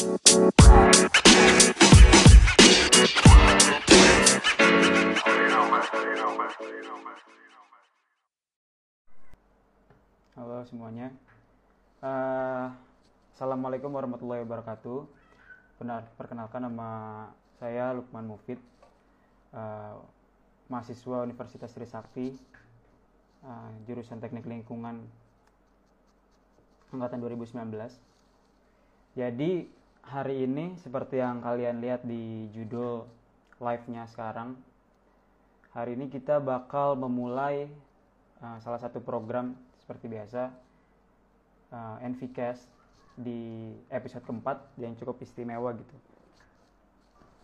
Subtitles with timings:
[0.00, 0.16] Halo
[10.64, 11.12] semuanya.
[12.00, 12.72] Uh,
[13.36, 15.04] Assalamualaikum warahmatullahi wabarakatuh.
[15.76, 17.28] Benar, perkenalkan nama
[17.60, 18.56] saya Lukman Mufid,
[19.52, 20.00] uh,
[20.72, 22.40] mahasiswa Universitas Trisakti,
[23.44, 25.04] uh, jurusan Teknik Lingkungan
[26.88, 28.00] angkatan 2019.
[29.12, 29.79] Jadi
[30.10, 33.06] hari ini seperti yang kalian lihat di judul
[33.62, 34.58] live-nya sekarang,
[35.70, 37.70] hari ini kita bakal memulai
[38.42, 40.50] uh, salah satu program seperti biasa
[41.70, 42.66] uh, NVCast
[43.14, 45.96] di episode keempat yang cukup istimewa gitu.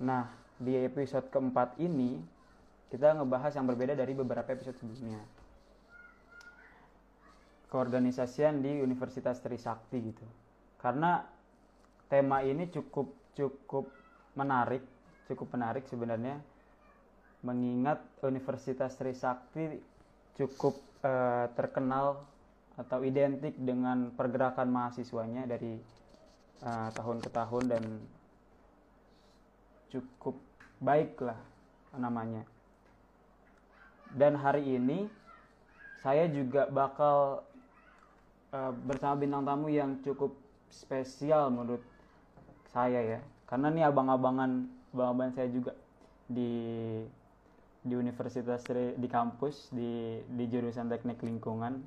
[0.03, 0.27] Nah
[0.59, 2.19] di episode keempat ini
[2.91, 5.23] kita ngebahas yang berbeda dari beberapa episode sebelumnya.
[7.71, 10.27] Keorganisasian di Universitas Trisakti gitu.
[10.79, 11.36] Karena
[12.07, 13.91] tema ini cukup cukup
[14.39, 14.83] menarik,
[15.29, 16.41] cukup menarik sebenarnya
[17.45, 19.79] mengingat Universitas Trisakti
[20.37, 22.21] cukup uh, terkenal
[22.77, 25.81] atau identik dengan pergerakan mahasiswanya dari
[26.61, 27.85] uh, tahun ke tahun dan
[29.89, 30.37] cukup
[30.83, 31.41] baik lah
[31.97, 32.45] namanya.
[34.13, 35.09] Dan hari ini
[36.05, 37.41] saya juga bakal
[38.53, 40.37] uh, bersama bintang tamu yang cukup
[40.69, 41.81] spesial menurut
[42.71, 43.21] saya ya.
[43.47, 45.73] Karena ini abang-abangan abang-abangan saya juga
[46.27, 46.51] di
[47.87, 48.67] di universitas
[48.99, 51.79] di kampus di di jurusan teknik lingkungan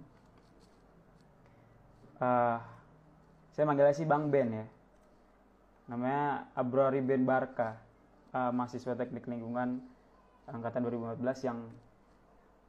[2.24, 2.58] uh,
[3.56, 4.66] saya manggilnya sih Bang Ben ya.
[5.90, 7.76] Namanya Abrori Ben Barka,
[8.32, 9.82] uh, mahasiswa teknik lingkungan
[10.46, 11.60] angkatan 2014 yang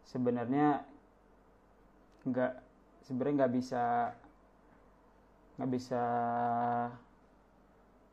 [0.08, 0.83] sebenarnya
[2.25, 2.53] nggak
[3.05, 3.84] sebenarnya nggak bisa
[5.56, 6.03] nggak bisa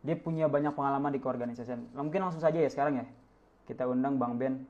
[0.08, 1.92] dia punya banyak pengalaman di keorganisasian.
[1.92, 3.06] Mungkin langsung saja ya sekarang ya.
[3.68, 4.64] Kita undang Bang Ben.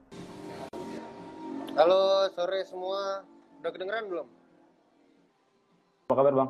[1.77, 3.21] Halo, sore semua.
[3.61, 4.27] Udah kedengeran belum?
[6.09, 6.49] Apa kabar bang?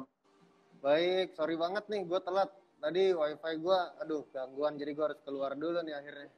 [0.80, 2.48] Baik, sorry banget nih gue telat.
[2.80, 6.30] Tadi wifi gue, aduh gangguan jadi gue harus keluar dulu nih akhirnya.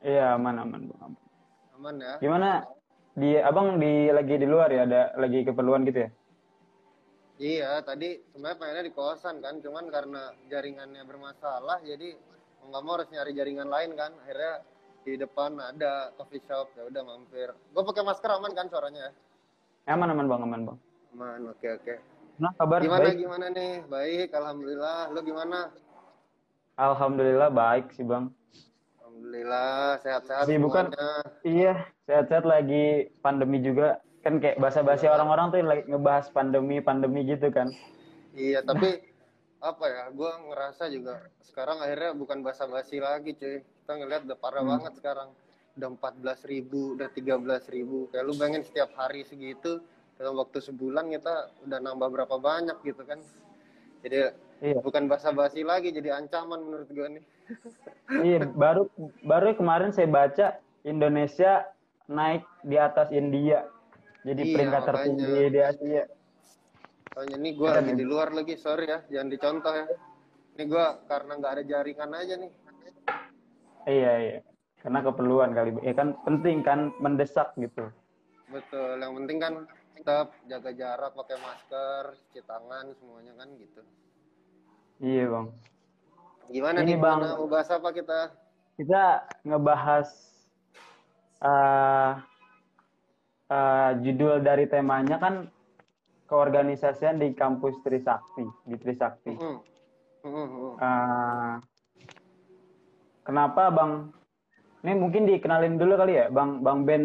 [0.00, 1.00] Iya aman aman bang.
[1.04, 1.20] Aman.
[1.76, 2.14] aman ya.
[2.24, 2.50] Gimana?
[3.12, 6.10] Di abang di lagi di luar ya ada lagi keperluan gitu ya?
[7.40, 12.12] Iya, tadi sebenarnya pengennya di kosan kan, cuman karena jaringannya bermasalah, jadi
[12.68, 14.12] nggak mau harus nyari jaringan lain kan.
[14.22, 14.62] Akhirnya
[15.02, 17.50] di depan ada coffee shop, ya udah mampir.
[17.72, 19.12] Gue pakai masker aman kan suaranya ya?
[19.96, 20.78] Aman aman bang, aman bang.
[21.16, 21.94] Aman, oke oke.
[22.38, 23.18] Nah, kabar gimana baik?
[23.18, 23.74] gimana nih?
[23.90, 24.98] Baik, alhamdulillah.
[25.10, 25.58] Lo gimana?
[26.80, 28.32] Alhamdulillah baik sih, Bang.
[29.02, 30.88] Alhamdulillah sehat-sehat bukan
[31.44, 31.74] Iya,
[32.08, 34.00] sehat-sehat lagi pandemi juga.
[34.22, 35.14] Kan kayak basa-basi ya.
[35.18, 37.74] orang-orang tuh lagi ngebahas pandemi-pandemi gitu kan.
[38.38, 39.02] Iya, tapi
[39.58, 40.04] apa ya?
[40.14, 43.60] Gue ngerasa juga sekarang akhirnya bukan basa-basi lagi, cuy.
[43.62, 44.72] Kita ngeliat udah parah hmm.
[44.78, 45.28] banget sekarang.
[45.72, 48.06] Udah 14 ribu, udah 13 ribu.
[48.14, 49.82] Kayak lu bayangin setiap hari segitu,
[50.22, 53.18] dalam waktu sebulan kita udah nambah berapa banyak gitu kan
[54.06, 54.30] jadi
[54.62, 54.78] iya.
[54.78, 57.24] bukan basa-basi lagi jadi ancaman menurut gue nih
[58.30, 58.86] iya baru
[59.26, 61.66] baru kemarin saya baca Indonesia
[62.06, 63.66] naik di atas India
[64.22, 66.04] jadi iya, peringkat tertinggi di Asia.
[67.12, 69.86] Soalnya ini gue lagi di luar lagi sorry ya jangan dicontoh ya.
[70.56, 72.52] Ini gue karena nggak ada jaringan aja nih.
[73.86, 74.38] Iya iya.
[74.80, 75.70] Karena keperluan kali.
[75.82, 77.90] Ya kan penting kan mendesak gitu.
[78.48, 79.54] Betul yang penting kan
[79.98, 83.82] tetap jaga jarak pakai masker cuci tangan semuanya kan gitu.
[85.02, 85.46] Iya bang.
[86.52, 88.42] Gimana Ini nih bang mau bahas apa kita?
[88.80, 90.08] kita ngebahas
[91.44, 92.18] uh,
[93.52, 95.48] uh, judul dari temanya kan
[96.26, 99.36] keorganisasian di kampus Trisakti di Trisakti.
[99.36, 99.58] Mm
[100.24, 100.70] -hmm.
[100.80, 101.54] uh,
[103.26, 103.92] kenapa bang?
[104.82, 107.02] Ini mungkin dikenalin dulu kali ya bang bang Ben.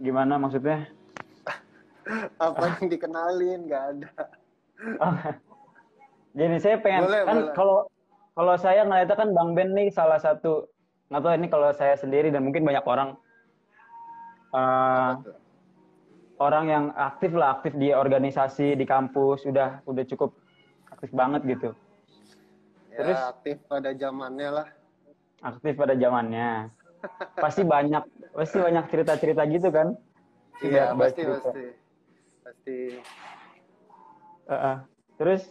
[0.00, 0.88] Gimana maksudnya?
[2.42, 3.68] Apa yang dikenalin?
[3.68, 4.10] Nggak ada.
[4.96, 5.12] Oh.
[6.32, 7.84] jadi saya pengen boleh, kan kalau
[8.32, 10.64] kalau saya ngeliatnya kan bang Ben nih salah satu
[11.12, 13.18] nggak tahu ini kalau saya sendiri dan mungkin banyak orang.
[14.50, 15.20] Uh,
[16.40, 20.32] orang yang aktif lah aktif di organisasi di kampus udah udah cukup
[20.88, 21.70] aktif banget gitu.
[22.90, 23.18] Ya, terus?
[23.36, 24.66] aktif pada zamannya lah.
[25.44, 26.72] Aktif pada zamannya.
[27.36, 29.94] Pasti banyak pasti banyak cerita cerita gitu kan?
[30.64, 31.64] Iya pasti pasti.
[32.40, 32.78] Pasti.
[34.50, 34.76] Uh, uh.
[35.14, 35.46] terus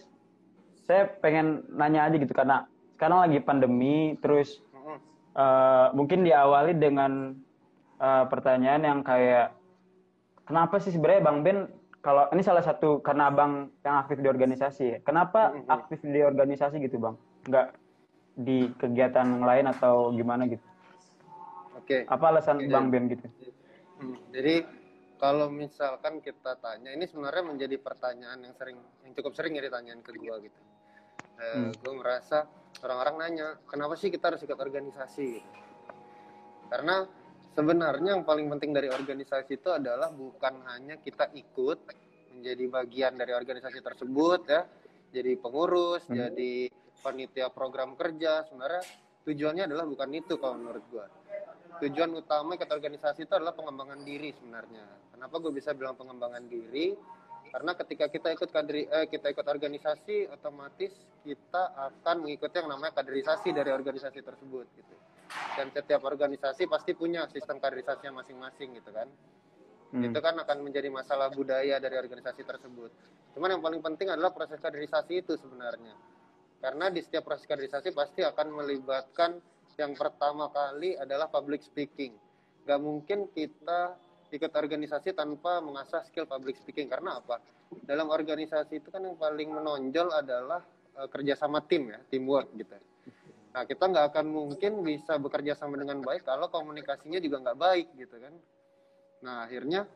[0.83, 2.67] saya pengen nanya aja gitu karena
[2.99, 4.59] sekarang lagi pandemi terus
[5.39, 7.37] uh, mungkin diawali dengan
[8.01, 9.55] uh, pertanyaan yang kayak
[10.49, 11.59] kenapa sih sebenarnya bang Ben
[12.01, 14.97] kalau ini salah satu karena abang yang aktif di organisasi ya.
[15.05, 15.69] Kenapa Mhm.
[15.69, 17.15] aktif di organisasi gitu bang?
[17.45, 17.67] Nggak
[18.39, 20.63] di kegiatan yang lain atau gimana gitu?
[21.77, 22.07] Oke.
[22.09, 22.71] Apa alasan Oke.
[22.71, 23.27] bang Ben gitu?
[23.99, 24.63] Hmm, Jadi
[25.19, 29.99] kalau misalkan kita tanya, ini sebenarnya menjadi pertanyaan yang sering, yang cukup sering ya ditanyain
[29.99, 30.59] ke gua gitu.
[31.35, 31.71] Eh, Hmm.
[31.83, 32.47] Gue merasa
[32.79, 35.43] orang-orang nanya, kenapa sih kita harus ikut organisasi?
[35.43, 35.51] Gitu.
[36.71, 37.03] Karena
[37.53, 41.77] sebenarnya yang paling penting dari organisasi itu adalah bukan hanya kita ikut
[42.37, 44.63] menjadi bagian dari organisasi tersebut ya,
[45.11, 46.15] jadi pengurus, Hmm.
[46.15, 46.71] jadi
[47.03, 48.47] panitia program kerja.
[48.47, 48.83] Sebenarnya
[49.27, 51.07] tujuannya adalah bukan itu kalau menurut gua
[51.79, 54.83] tujuan utama ikut organisasi itu adalah pengembangan diri sebenarnya.
[55.15, 56.91] Kenapa gue bisa bilang pengembangan diri?
[57.49, 60.93] Karena ketika kita ikut kadri, eh, kita ikut organisasi, otomatis
[61.25, 64.95] kita akan mengikuti yang namanya kaderisasi dari organisasi tersebut gitu.
[65.29, 69.07] Dan setiap organisasi pasti punya sistem kaderisasinya masing-masing gitu kan.
[69.89, 70.05] Hmm.
[70.05, 72.91] Itu kan akan menjadi masalah budaya dari organisasi tersebut.
[73.33, 75.93] Cuman yang paling penting adalah proses kaderisasi itu sebenarnya.
[76.59, 79.39] Karena di setiap proses kaderisasi pasti akan melibatkan
[79.79, 82.11] yang pertama kali adalah public speaking.
[82.67, 83.95] Gak mungkin kita
[84.29, 86.91] ikut organisasi tanpa mengasah skill public speaking.
[86.91, 87.39] Karena apa?
[87.85, 90.61] Dalam organisasi itu kan yang paling menonjol adalah
[90.99, 92.75] eh, kerjasama tim ya, teamwork gitu.
[93.49, 97.87] Nah kita nggak akan mungkin bisa bekerja sama dengan baik kalau komunikasinya juga nggak baik
[97.97, 98.33] gitu kan.
[99.25, 99.89] Nah akhirnya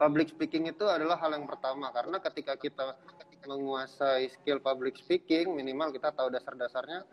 [0.00, 2.98] public speaking itu adalah hal yang pertama karena ketika kita
[3.46, 7.04] menguasai skill public speaking minimal kita tahu dasar-dasarnya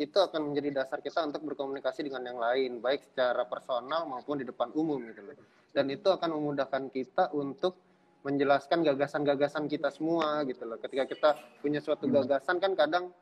[0.00, 4.48] itu akan menjadi dasar kita untuk berkomunikasi dengan yang lain baik secara personal maupun di
[4.48, 5.36] depan umum gitu loh
[5.76, 7.76] dan itu akan memudahkan kita untuk
[8.24, 11.28] menjelaskan gagasan-gagasan kita semua gitu loh ketika kita
[11.60, 12.16] punya suatu Hmm.
[12.16, 13.12] gagasan kan kadang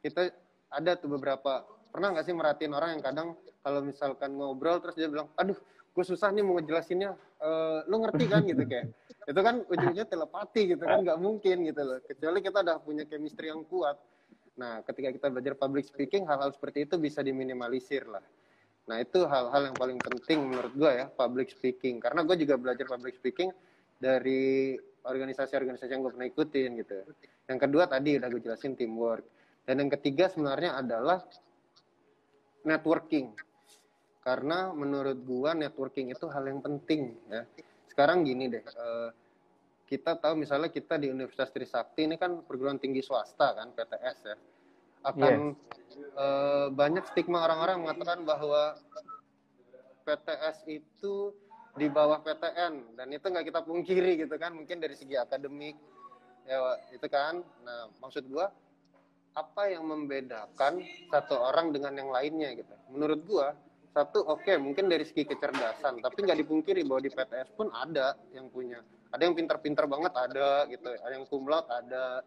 [0.00, 0.32] kita
[0.70, 1.66] ada tuh beberapa.
[1.90, 3.28] Pernah nggak sih merhatiin orang yang kadang
[3.60, 5.58] kalau misalkan ngobrol terus dia bilang aduh
[5.90, 7.10] gue susah nih mau ngejelasinnya.
[7.42, 8.42] Eh, lu ngerti kan?
[8.46, 8.86] Gitu kayak.
[9.30, 11.98] Itu kan ujungnya telepati gitu kan nggak mungkin gitu loh.
[12.02, 13.94] Kecuali kita udah punya chemistry yang kuat.
[14.58, 18.24] Nah ketika kita belajar public speaking hal-hal seperti itu bisa diminimalisir lah.
[18.90, 22.02] Nah itu hal-hal yang paling penting menurut gue ya public speaking.
[22.02, 23.54] Karena gue juga belajar public speaking
[24.02, 24.74] dari
[25.04, 26.96] organisasi-organisasi yang gue pernah ikutin gitu.
[27.46, 31.20] Yang kedua tadi udah gue jelasin teamwork dan yang ketiga sebenarnya adalah
[32.64, 33.32] networking.
[34.20, 37.42] Karena menurut gua networking itu hal yang penting ya.
[37.88, 39.10] Sekarang gini deh eh,
[39.88, 44.36] kita tahu misalnya kita di Universitas Trisakti ini kan perguruan tinggi swasta kan PTS ya.
[45.08, 45.56] Akan
[45.96, 48.76] eh, banyak stigma orang-orang mengatakan bahwa
[50.04, 51.32] PTS itu
[51.78, 55.80] di bawah PTN dan itu nggak kita pungkiri gitu kan mungkin dari segi akademik
[56.44, 57.40] ya itu kan.
[57.64, 58.52] Nah maksud gua
[59.34, 62.74] apa yang membedakan satu orang dengan yang lainnya gitu?
[62.90, 63.48] Menurut gua
[63.90, 68.46] satu oke mungkin dari segi kecerdasan tapi nggak dipungkiri bahwa di PTS pun ada yang
[68.50, 68.78] punya.
[69.10, 70.90] Ada yang pintar-pintar banget ada gitu.
[70.94, 72.22] Ada yang kumlaut ada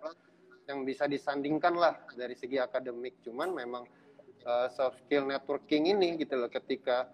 [0.67, 3.19] yang bisa disandingkan lah dari segi akademik.
[3.23, 3.83] Cuman memang
[4.47, 7.07] uh, soft skill networking ini gitu loh ketika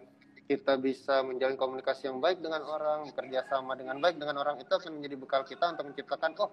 [0.49, 4.73] kita bisa menjalin komunikasi yang baik dengan orang bekerja sama dengan baik dengan orang itu
[4.73, 6.49] akan menjadi bekal kita untuk menciptakan oh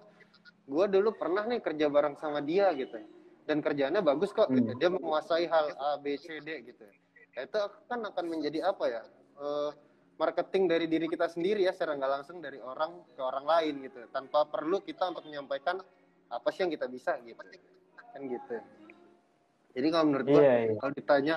[0.69, 3.01] gue dulu pernah nih kerja bareng sama dia gitu
[3.47, 4.75] dan kerjaannya bagus kok gitu.
[4.75, 4.77] Hmm.
[4.77, 6.83] dia menguasai hal A B C D gitu
[7.37, 9.01] Ya, itu kan akan menjadi apa ya
[9.37, 9.69] eh,
[10.17, 14.09] marketing dari diri kita sendiri ya secara nggak langsung dari orang ke orang lain gitu
[14.09, 15.77] tanpa perlu kita untuk menyampaikan
[16.33, 17.37] apa sih yang kita bisa gitu
[18.09, 18.57] kan gitu
[19.77, 20.73] jadi kalau menurut gua Iya, iya.
[20.81, 21.35] kalau ditanya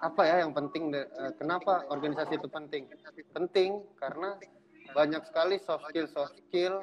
[0.00, 1.06] apa ya yang penting eh,
[1.36, 2.88] kenapa organisasi itu penting
[3.36, 3.70] penting
[4.00, 4.40] karena
[4.96, 6.80] banyak sekali soft skill soft skill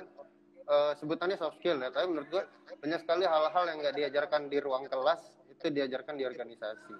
[0.69, 1.89] eh, sebutannya soft skill ya.
[1.89, 2.43] Tapi menurut gua
[2.79, 6.93] banyak sekali hal-hal yang nggak diajarkan di ruang kelas itu diajarkan di organisasi.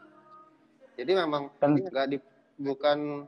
[1.00, 2.18] Jadi memang nggak di
[2.60, 3.24] bukan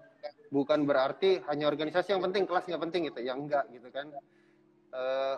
[0.51, 3.19] bukan berarti hanya organisasi yang penting kelas nggak penting gitu.
[3.23, 4.11] Ya enggak gitu kan.
[4.91, 5.37] Eh,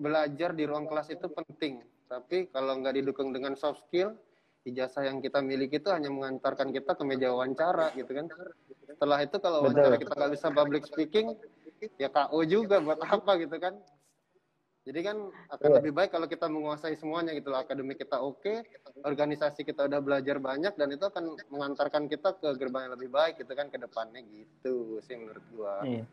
[0.00, 1.84] belajar di ruang kelas itu penting.
[2.10, 4.16] Tapi kalau nggak didukung dengan soft skill
[4.66, 8.26] ijazah yang kita miliki itu hanya mengantarkan kita ke meja wawancara gitu kan.
[8.84, 9.72] Setelah itu kalau Betul.
[9.72, 11.26] wawancara kita nggak bisa public speaking
[11.96, 13.74] ya KO juga buat apa gitu kan
[14.80, 15.16] jadi kan
[15.48, 15.76] akan Iya.
[15.80, 18.64] lebih baik kalau kita menguasai semuanya gitu loh akademik kita oke
[19.00, 23.36] organisasi kita udah belajar banyak dan itu akan mengantarkan kita ke gerbang yang lebih baik
[23.36, 26.04] gitu kan ke depannya gitu sih menurut gua Iya.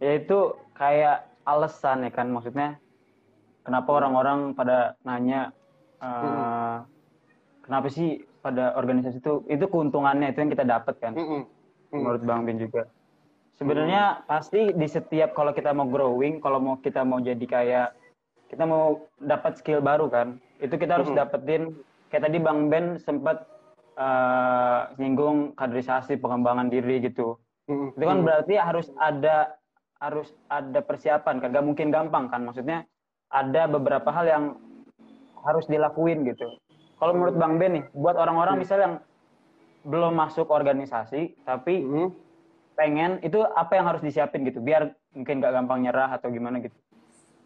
[0.00, 0.38] Ya itu
[0.72, 2.78] kayak alasan ya kan maksudnya
[3.62, 5.52] kenapa orang-orang pada nanya
[5.98, 6.76] eh,
[7.60, 11.44] kenapa sih pada organisasi itu itu keuntungannya itu yang kita dapat kan Mm-mm.
[11.92, 12.00] Mm.
[12.00, 12.88] menurut Bang Bin juga.
[13.60, 17.88] Sebenarnya pasti di setiap kalau kita mau growing, kalau mau kita mau jadi kayak
[18.48, 21.16] kita mau dapat skill baru kan, itu kita harus Mhm.
[21.20, 21.62] dapetin
[22.08, 23.44] kayak tadi Bang Ben sempat
[24.00, 27.36] eh, nyinggung kaderisasi pengembangan diri gitu.
[27.68, 27.92] Mm-mm.
[27.92, 29.60] Itu kan berarti harus ada
[30.00, 32.88] harus ada persiapan kan gak mungkin gampang kan maksudnya
[33.28, 34.44] ada beberapa hal yang
[35.44, 36.48] harus dilakuin gitu
[36.96, 38.62] kalau menurut bang Ben nih buat orang-orang Hmm.
[38.64, 38.96] misalnya yang
[39.84, 42.08] belum masuk organisasi tapi Hmm.
[42.80, 46.72] Pengen itu apa yang harus disiapin gitu biar mungkin gak gampang nyerah atau gimana gitu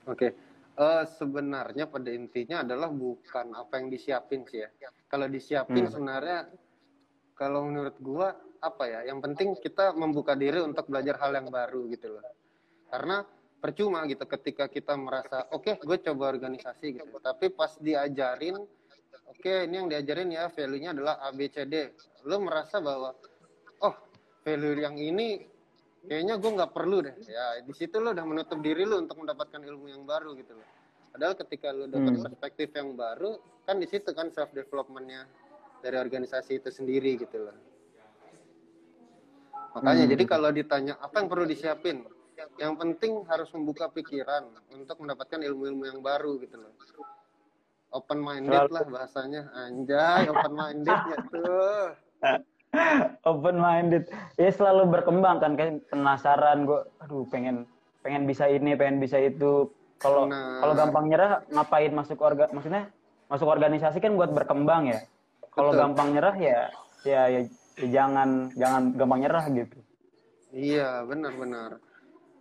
[0.06, 0.36] Oke,
[0.74, 4.90] Eh, sebenarnya pada intinya adalah bukan apa yang disiapin sih ya.
[5.06, 5.94] Kalau disiapin Hmm.
[5.94, 6.50] sebenarnya,
[7.38, 9.06] kalau menurut gua apa ya?
[9.06, 12.26] Yang penting kita membuka diri untuk belajar hal yang baru gitu loh.
[12.90, 13.22] Karena
[13.62, 17.22] percuma gitu ketika kita merasa oke, gue coba organisasi gitu.
[17.22, 18.58] Tapi pas diajarin,
[19.30, 21.94] oke ini yang diajarin ya value-nya adalah A B C D.
[22.26, 23.14] Lo merasa bahwa
[24.44, 25.40] value yang ini
[26.04, 27.16] kayaknya gue nggak perlu deh.
[27.24, 30.68] Ya di situ lo udah menutup diri lo untuk mendapatkan ilmu yang baru gitu loh.
[31.10, 32.24] Padahal ketika lo dapat Hmm.
[32.28, 35.24] perspektif yang baru kan di situ kan self developmentnya
[35.80, 37.56] dari organisasi itu sendiri gitu loh.
[39.74, 40.12] Makanya Hmm.
[40.12, 42.04] jadi kalau ditanya apa yang perlu disiapin?
[42.58, 46.74] Yang penting harus membuka pikiran untuk mendapatkan ilmu-ilmu yang baru gitu loh.
[47.94, 49.54] Open minded lah bahasanya.
[49.54, 51.94] Anjay open minded ya tuh
[53.24, 54.04] open minded
[54.34, 57.64] ya selalu berkembang kan kayak penasaran gue aduh pengen
[58.00, 60.60] pengen bisa ini pengen bisa itu kalau Nah.
[60.60, 62.90] kalau gampang nyerah ngapain masuk orga maksudnya
[63.26, 65.00] masuk organisasi kan buat berkembang ya
[65.48, 66.68] kalau gampang nyerah ya
[67.02, 67.40] ya, ya
[67.74, 69.78] ya jangan jangan gampang nyerah gitu
[70.50, 71.82] Iya, benar-benar.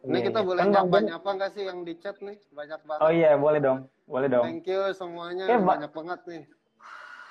[0.03, 0.45] Ini Iya, kita iya.
[0.45, 2.37] boleh Kan Bang Ben- nyapa-nyapa nggak sih yang di chat nih?
[2.51, 3.01] Banyak banget.
[3.01, 5.65] oh iya boleh dong boleh dong Thank you semuanya, Mbak.
[5.65, 6.43] banyak banget nih.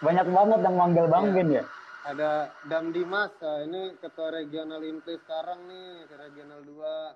[0.00, 1.32] banyak banget yang manggil bang Iya.
[1.32, 1.64] Ben ya
[2.02, 2.30] Ada
[2.66, 7.14] Dam Dimas, nah, ini ketua regional Inti sekarang nih, regional 2.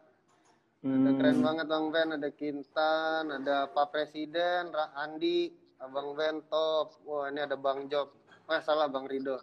[0.87, 1.19] Ada Hmm.
[1.19, 5.51] keren banget Bang Ben, ada Kintan, ada Pak Presiden, Ra Andi,
[5.83, 6.95] Abang Ben top.
[7.03, 8.15] Wah, ini ada Bang Job.
[8.47, 9.43] Wah, salah Bang Rido.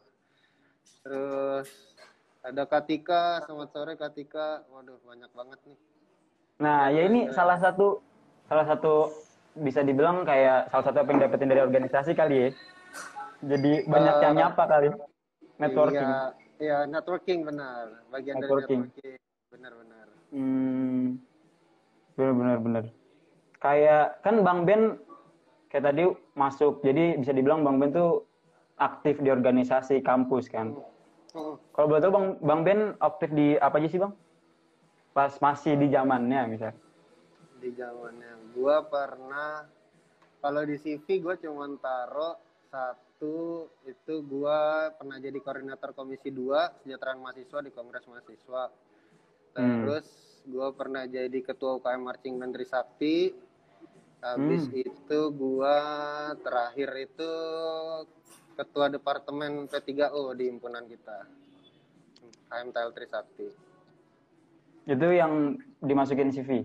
[1.03, 1.67] Terus
[2.39, 4.63] ada Katika, selamat sore Katika.
[4.71, 5.79] Waduh, banyak banget nih.
[6.63, 7.99] Nah, ya ini salah satu
[8.47, 9.11] salah satu
[9.59, 12.49] bisa dibilang kayak salah satu apa yang dapetin dari organisasi kali ya.
[13.43, 14.87] Jadi banyak yang Eh, nyapa kali.
[15.57, 16.03] Networking.
[16.03, 16.21] Iya,
[16.59, 17.85] iya networking benar.
[18.09, 18.81] Bagian Networking.
[18.89, 19.49] dari networking.
[19.49, 20.07] Benar-benar.
[20.33, 21.05] Hmm.
[22.13, 22.83] Bener bener.
[23.57, 24.97] Kayak kan Bang Ben
[25.67, 26.81] kayak tadi masuk.
[26.81, 28.25] Jadi bisa dibilang Bang Ben tuh
[28.75, 30.73] aktif di organisasi kampus kan.
[31.33, 34.13] Oh, Kalau boleh tahu Bang Bang Ben aktif di apa aja sih Bang?
[35.13, 36.73] Pas masih di zamannya misal.
[37.55, 39.63] di zamannya gua pernah
[40.37, 42.35] kalau di CV gua cuma taruh
[42.67, 43.12] satu
[43.83, 48.63] itu gua pernah jadi koordinator komisi 2 kesejahteraan mahasiswa di Kongres Mahasiswa.
[49.53, 49.81] Hmm.
[49.83, 50.07] Terus
[50.45, 53.31] gua pernah jadi ketua UKM Marching Band Trisakti.
[54.23, 54.83] Habis Hmm.
[54.87, 55.77] itu gua
[56.39, 57.31] terakhir itu
[58.53, 61.27] ketua departemen P3O di himpunan kita.
[62.47, 63.47] KMTL Trisakti.
[64.85, 66.63] Itu yang dimasukin CV.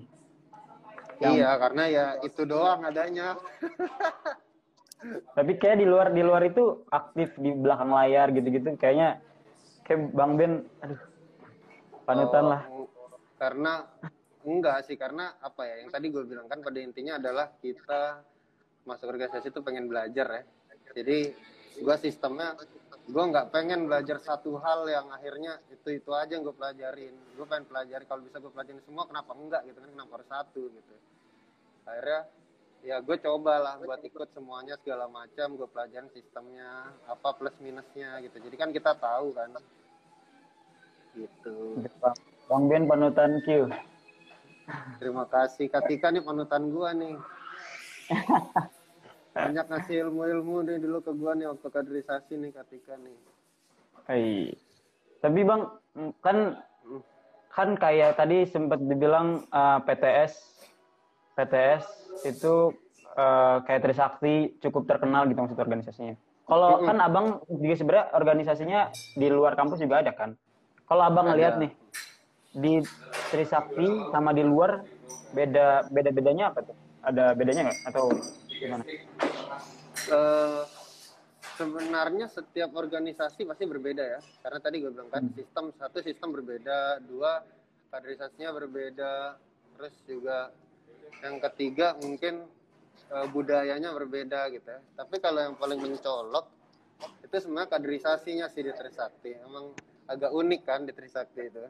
[1.18, 3.34] Yang- Iya, karena ya itu doang adanya.
[5.34, 9.22] Tapi kayak di luar di luar itu aktif di belakang layar gitu-gitu kayaknya
[9.86, 11.00] kayak Bang Ben aduh
[12.08, 12.62] panutan Oh, lah.
[13.38, 13.72] Karena
[14.48, 15.84] enggak sih, karena apa ya?
[15.84, 18.24] Yang tadi gue bilang kan pada intinya adalah kita
[18.88, 20.42] masuk organisasi itu pengen belajar ya.
[20.96, 21.18] Jadi
[21.78, 22.56] gue sistemnya
[23.08, 27.14] gue nggak pengen belajar satu hal yang akhirnya itu itu aja yang gue pelajarin.
[27.36, 30.62] Gue pengen pelajari kalau bisa gue pelajarin semua kenapa enggak gitu kan kenapa harus satu
[30.72, 30.94] gitu.
[31.84, 32.20] Akhirnya
[32.86, 38.38] ya gue cobalah buat ikut semuanya segala macam gue pelajarin sistemnya apa plus minusnya gitu.
[38.38, 39.50] Jadi kan kita tahu kan
[41.18, 41.82] gitu.
[42.48, 43.68] Bang, Ben panutan Q.
[45.00, 47.16] Terima kasih Katika nih panutan gua nih.
[49.34, 53.16] Banyak ngasih ilmu-ilmu nih dulu ke gua nih waktu kaderisasi nih Katika nih.
[54.06, 54.54] Hai.
[55.20, 55.62] Tapi Bang
[56.22, 57.04] kan Hmm.
[57.52, 60.57] kan kayak tadi sempat dibilang uh, PTS
[61.38, 61.84] PTS
[62.26, 62.74] itu
[63.14, 66.18] uh, kayak Trisakti cukup terkenal gitu maksud organisasinya.
[66.48, 66.88] Kalau Mm-mm.
[66.90, 68.80] kan Abang juga sebenarnya organisasinya
[69.14, 70.34] di luar kampus juga ada kan.
[70.90, 71.70] Kalau Abang ngelihat nih
[72.58, 72.82] di
[73.30, 74.82] Trisakti sama di luar
[75.30, 76.76] beda beda bedanya apa tuh?
[77.06, 78.10] Ada bedanya nggak atau
[78.48, 78.82] gimana?
[80.08, 80.62] Eh,
[81.60, 84.20] sebenarnya setiap organisasi pasti berbeda ya.
[84.40, 87.44] Karena tadi gue bilang kan sistem satu sistem berbeda, dua
[87.92, 89.36] kaderisasinya berbeda,
[89.76, 90.48] terus juga
[91.24, 92.46] yang ketiga mungkin
[93.12, 94.80] eh, budayanya berbeda gitu ya.
[94.96, 96.46] Tapi kalau yang paling mencolok
[97.22, 99.32] itu sebenarnya kaderisasinya sih di Trisakti.
[99.38, 99.70] Emang
[100.08, 101.64] agak unik kan di Trisakti itu.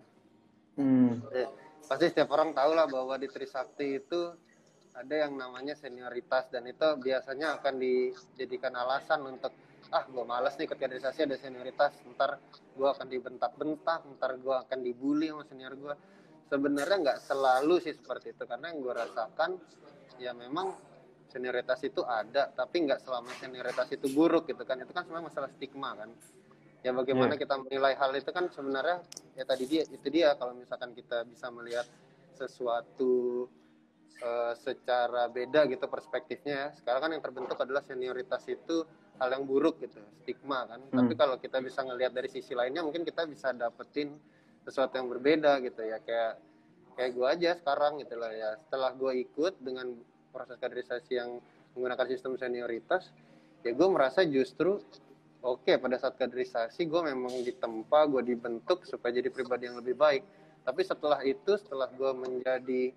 [0.79, 1.21] Hmm.
[1.35, 1.49] Eh,
[1.85, 4.21] pasti setiap orang tahu lah bahwa di Trisakti itu
[4.99, 9.55] ada yang namanya senioritas dan itu biasanya akan dijadikan alasan untuk
[9.89, 12.37] ah gue males nih ikut kaderisasi ada senioritas ntar
[12.77, 15.95] gue akan dibentak-bentak ntar gue akan dibully sama senior gue
[16.49, 18.45] sebenarnya nggak selalu sih seperti itu.
[18.49, 19.51] Karena yang gue rasakan
[20.19, 20.75] ya memang
[21.29, 24.81] senioritas itu ada tapi nggak selama senioritas itu buruk gitu kan.
[24.81, 26.11] Itu kan sebenarnya masalah stigma kan.
[26.83, 27.43] Ya bagaimana Iya.
[27.43, 29.03] kita menilai hal itu kan sebenarnya
[29.37, 30.35] ya tadi dia itu dia.
[30.35, 31.87] Kalau misalkan kita bisa melihat
[32.35, 33.47] sesuatu
[34.19, 36.69] eh, secara beda gitu perspektifnya ya.
[36.75, 38.83] Sekarang kan yang terbentuk adalah senioritas itu
[39.19, 40.79] hal yang buruk gitu stigma kan.
[40.79, 40.95] Hmm.
[40.95, 44.15] tapi kalau kita bisa ngelihat dari sisi lainnya mungkin kita bisa dapetin
[44.69, 45.97] sesuatu yang berbeda gitu ya.
[46.05, 46.45] Kayak
[47.01, 48.51] kayak gue aja sekarang gitu lah ya.
[48.61, 49.97] Setelah gue ikut dengan
[50.29, 51.41] proses kaderisasi yang
[51.73, 53.09] menggunakan sistem senioritas
[53.67, 54.79] ya gue merasa justru
[55.43, 60.23] oke pada saat kaderisasi gue memang ditempa gue dibentuk supaya jadi pribadi yang lebih baik.
[60.63, 62.93] Tapi setelah itu setelah gue menjadi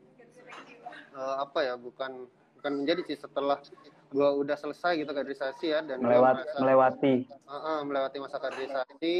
[1.15, 2.27] eh, apa ya bukan
[2.59, 3.57] bukan menjadi sih setelah
[4.11, 9.15] gue udah selesai gitu kaderisasi ya dan melewat merasa- melewati Heeh, melewati masa kaderisasi.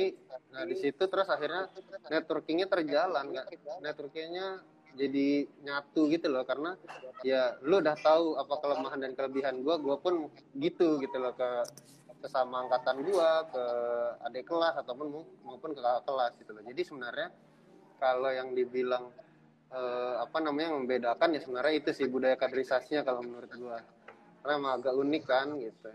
[0.52, 1.72] Nah di situ terus akhirnya
[2.08, 3.48] networkingnya terjalan, nggak
[3.80, 4.60] networkingnya
[4.92, 5.28] jadi
[5.64, 6.76] nyatu gitu loh karena
[7.24, 11.50] ya lu udah tahu apa kelemahan dan kelebihan gua, gua pun gitu gitu loh ke
[12.22, 13.64] ke sama angkatan gua, ke
[14.28, 16.64] adik kelas ataupun mau- maupun ke kakak kelas gitu loh.
[16.68, 17.28] Jadi sebenarnya
[17.98, 19.08] kalau yang dibilang
[19.72, 23.80] eh, apa namanya yang membedakan ya sebenarnya itu sih budaya kaderisasinya kalau menurut gua.
[24.42, 25.88] Karena emang agak unik kan gitu.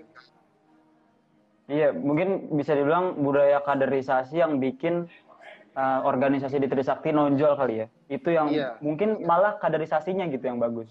[1.67, 5.11] Iya, mungkin bisa dibilang budaya kaderisasi yang bikin
[5.75, 7.87] uh, organisasi di Trisakti nonjol kali ya.
[8.07, 8.79] Itu yang Iya.
[8.79, 10.87] mungkin malah kaderisasinya gitu yang bagus.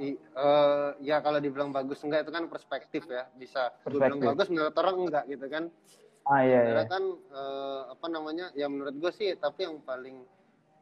[0.00, 4.24] I, eh, ya kalau dibilang bagus enggak itu kan perspektif ya bisa Perspektif.
[4.24, 5.68] bagus menurut orang enggak gitu kan
[6.24, 6.56] Ah iya, iya.
[6.64, 10.24] Sebenarnya kan eh, apa namanya ya menurut gue sih tapi yang paling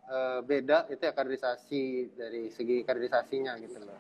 [0.07, 1.83] eh, beda itu ya kaderisasi
[2.15, 3.99] dari segi kaderisasinya gitu loh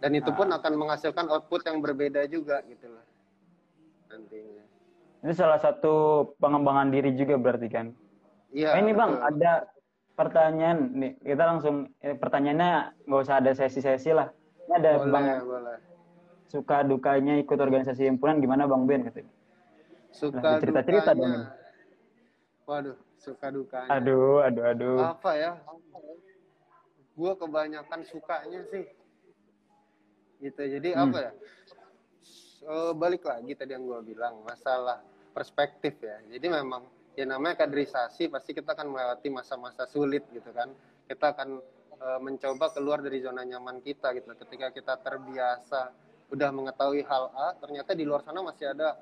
[0.00, 0.56] dan itu pun Ah.
[0.56, 3.04] akan menghasilkan output yang berbeda juga gitu loh
[4.08, 4.64] nantinya
[5.20, 5.92] Ini salah satu
[6.40, 7.92] pengembangan diri juga berarti kan.
[8.50, 9.28] iya Eh, ini bang, betul.
[9.28, 9.52] ada
[10.16, 11.12] pertanyaan nih.
[11.20, 12.72] Kita langsung eh, pertanyaannya
[13.04, 14.32] nggak usah ada sesi-sesi lah.
[14.64, 15.76] Ini ada boleh bang boleh
[16.48, 19.32] suka dukanya ikut organisasi himpunan gimana bang Ben katanya.
[20.10, 21.46] suka Nah, cerita-cerita dong
[22.64, 24.98] waduh suka dukanya Aduh, aduh, aduh.
[25.04, 25.52] apa ya
[27.12, 28.88] gue kebanyakan sukanya sih
[30.40, 31.12] gitu jadi Hmm.
[31.12, 31.32] apa ya
[32.60, 35.00] Eh, balik lagi tadi yang gue bilang masalah
[35.32, 36.84] perspektif ya jadi memang
[37.16, 40.68] ya namanya kaderisasi pasti kita akan melewati masa-masa sulit gitu kan
[41.08, 41.56] kita akan
[41.96, 45.88] eh, mencoba keluar dari zona nyaman kita gitu ketika kita terbiasa
[46.28, 48.92] udah mengetahui hal A ternyata di luar sana masih ada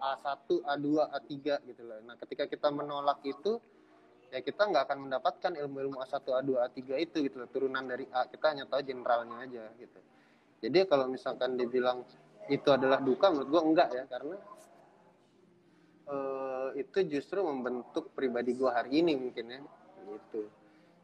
[0.00, 1.32] A1, A2, A3
[1.64, 1.96] gitu loh.
[2.02, 3.56] Nah, ketika kita menolak itu
[4.28, 8.26] ya kita nggak akan mendapatkan ilmu-ilmu A1, A2, A3 itu gitu loh, turunan dari A.
[8.26, 9.98] Kita hanya tahu generalnya aja gitu.
[10.64, 12.00] Jadi kalau misalkan dibilang
[12.48, 14.36] itu adalah duka menurut gua enggak ya karena
[16.08, 19.60] eh, itu justru membentuk pribadi gua hari ini mungkin ya
[20.08, 20.48] gitu.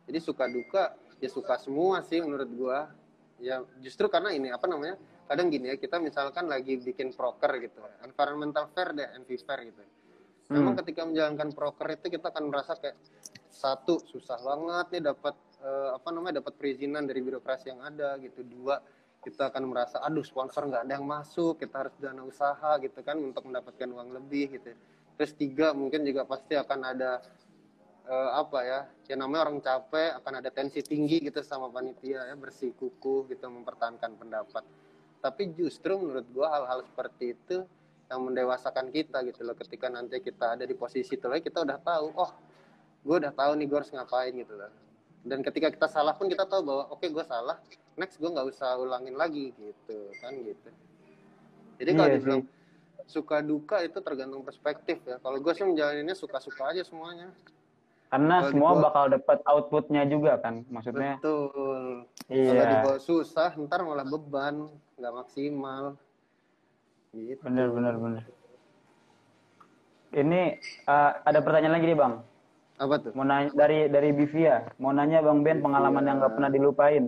[0.09, 2.89] Jadi suka duka ya suka semua sih menurut gua.
[3.41, 5.01] Ya justru karena ini apa namanya?
[5.25, 7.79] Kadang gini ya, kita misalkan lagi bikin proker gitu.
[8.03, 9.81] Environmental fair deh, NV fair gitu.
[10.51, 10.81] Memang Hmm.
[10.83, 12.99] ketika menjalankan proker itu kita akan merasa kayak
[13.47, 18.43] satu susah banget nih dapat eh, apa namanya dapat perizinan dari birokrasi yang ada gitu
[18.43, 18.83] dua
[19.21, 23.21] kita akan merasa aduh sponsor nggak ada yang masuk kita harus dana usaha gitu kan
[23.21, 24.73] untuk mendapatkan uang lebih gitu
[25.21, 27.21] terus tiga mungkin juga pasti akan ada
[28.09, 32.35] eh, apa ya ya namanya orang capek akan ada tensi tinggi gitu sama panitia ya
[32.39, 34.63] bersikukuh gitu mempertahankan pendapat.
[35.21, 37.67] Tapi justru menurut gua hal-hal seperti itu
[38.11, 42.07] yang mendewasakan kita gitu loh ketika nanti kita ada di posisi itu kita udah tahu
[42.19, 42.31] oh
[43.07, 44.67] gue udah tahu nih gue harus ngapain gitu loh
[45.21, 47.61] dan ketika kita salah pun kita tahu bahwa oke gue salah
[47.95, 50.69] next gue nggak usah ulangin lagi gitu kan gitu.
[51.81, 52.43] Jadi kalau Iya dibilang
[53.05, 55.17] suka duka itu tergantung perspektif ya.
[55.19, 57.33] Kalau gue sih menjalaninnya suka-suka aja semuanya.
[58.11, 61.19] Karena Kalau semua dibawa- bakal dapat outputnya juga kan, maksudnya.
[61.19, 62.07] betul.
[62.27, 64.67] Kalau Iya, dibawa susah ntar malah beban
[64.99, 65.85] nggak maksimal.
[67.11, 67.39] Gitu.
[67.43, 68.23] Bener bener bener.
[70.11, 70.41] Ini
[70.87, 72.15] eh, ada pertanyaan lagi nih bang.
[72.81, 76.49] Apa tuh Mau nanya dari dari Bivia, mau nanya bang Ben pengalaman yang nggak pernah
[76.49, 77.05] dilupain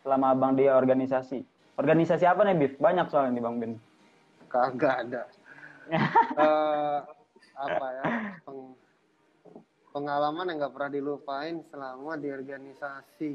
[0.00, 1.44] selama abang dia organisasi.
[1.76, 2.72] Organisasi apa nih Biv?
[2.76, 3.72] Banyak soalnya nih bang Ben.
[4.48, 5.22] kagak ada
[6.40, 6.98] Eh,
[7.52, 8.04] apa ya
[8.40, 8.78] peng-
[9.90, 13.30] pengalaman yang nggak pernah dilupain selama di organisasi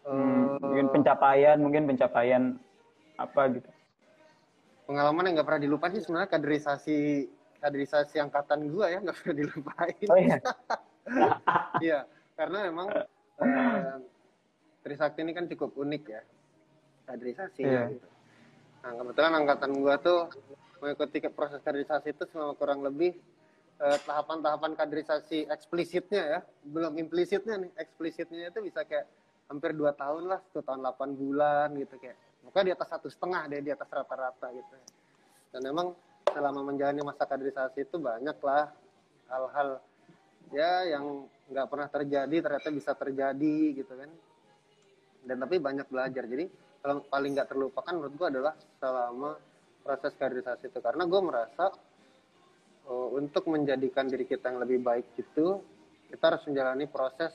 [0.00, 2.56] Hmm, Eh, mungkin pencapaian, mungkin pencapaian
[3.14, 3.68] apa gitu.
[4.88, 6.98] pengalaman yang nggak pernah dilupain sih sebenarnya kaderisasi
[7.60, 10.38] kaderisasi angkatan gua ya nggak pernah dilupain Oh iya.
[11.80, 12.86] Iya, karena memang
[13.42, 13.96] eh,
[14.84, 16.22] Trisakti ini kan cukup unik ya
[17.08, 17.68] kaderisasinya.
[17.68, 17.92] Iya.
[17.96, 18.08] gitu.
[18.80, 20.30] Nah kebetulan angkatan gua tuh
[20.80, 23.12] mengikuti proses kaderisasi itu selama kurang lebih
[23.80, 29.08] eh, tahapan-tahapan kaderisasi eksplisitnya ya, belum implisitnya nih, eksplisitnya itu bisa kayak
[29.50, 32.14] hampir dua tahun lah, satu tahun 8 bulan gitu kayak.
[32.46, 34.74] Maka di atas satu setengah deh, di atas rata-rata gitu.
[35.50, 35.90] Dan memang
[36.34, 38.70] selama menjalani masa kaderisasi itu banyak lah
[39.30, 39.78] hal-hal
[40.50, 44.10] ya yang nggak pernah terjadi ternyata bisa terjadi gitu kan.
[45.26, 46.24] Dan tapi banyak belajar.
[46.26, 46.46] Jadi
[46.80, 49.30] kalau paling nggak terlupakan menurut gue adalah selama
[49.82, 50.78] proses kaderisasi itu.
[50.80, 51.74] Karena gue merasa
[52.88, 55.60] uh, untuk menjadikan diri kita yang lebih baik itu
[56.10, 57.34] kita harus menjalani proses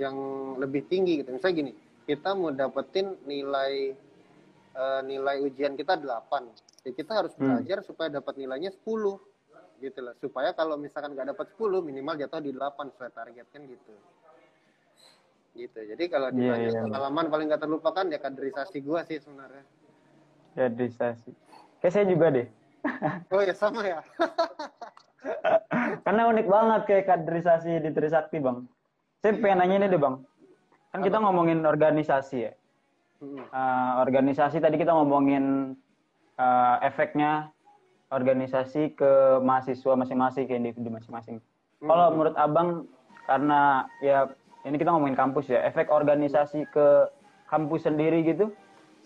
[0.00, 0.16] yang
[0.56, 1.32] lebih tinggi gitu.
[1.34, 1.72] Misalnya gini
[2.08, 3.92] kita mau dapetin nilai
[4.74, 7.86] uh, nilai ujian kita 8 ya kita harus belajar hmm.
[7.86, 8.82] supaya dapat nilainya 10
[9.82, 13.62] gitu loh supaya kalau misalkan nggak dapat 10 minimal jatuh di 8 sesuai target kan
[13.66, 13.92] gitu.
[15.52, 15.80] Gitu.
[15.84, 19.64] Jadi kalau iya, ditanya yeah, yeah, pengalaman paling nggak terlupakan ya kaderisasi gua sih sebenarnya.
[20.56, 21.30] Kaderisasi.
[21.82, 22.48] Kayak saya juga deh.
[23.30, 24.00] Oh ya sama ya?
[26.04, 28.66] Karena unik banget kayak kaderisasi di Trisakti bang.
[29.22, 30.16] Saya pengen nanya ini deh bang.
[30.90, 32.52] Kan kita ngomongin organisasi ya.
[33.22, 35.78] Uh, organisasi tadi kita ngomongin
[36.42, 37.54] uh, efeknya
[38.12, 41.38] organisasi ke mahasiswa masing-masing ke individu masing-masing.
[41.80, 41.88] Hmm.
[41.88, 42.90] Kalau menurut abang
[43.24, 44.28] karena ya
[44.66, 46.86] ini kita ngomongin kampus ya, efek organisasi ke
[47.46, 48.50] kampus sendiri gitu,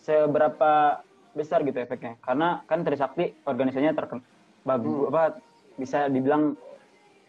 [0.00, 1.00] seberapa
[1.36, 2.16] besar gitu efeknya?
[2.24, 4.20] Karena kan Trisakti organisasinya terken
[4.66, 5.10] bagus hmm.
[5.12, 5.24] apa
[5.76, 6.56] bisa dibilang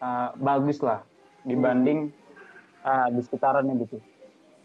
[0.00, 1.04] uh, bagus lah
[1.46, 2.10] dibanding
[2.82, 4.02] uh, di sekitarannya gitu.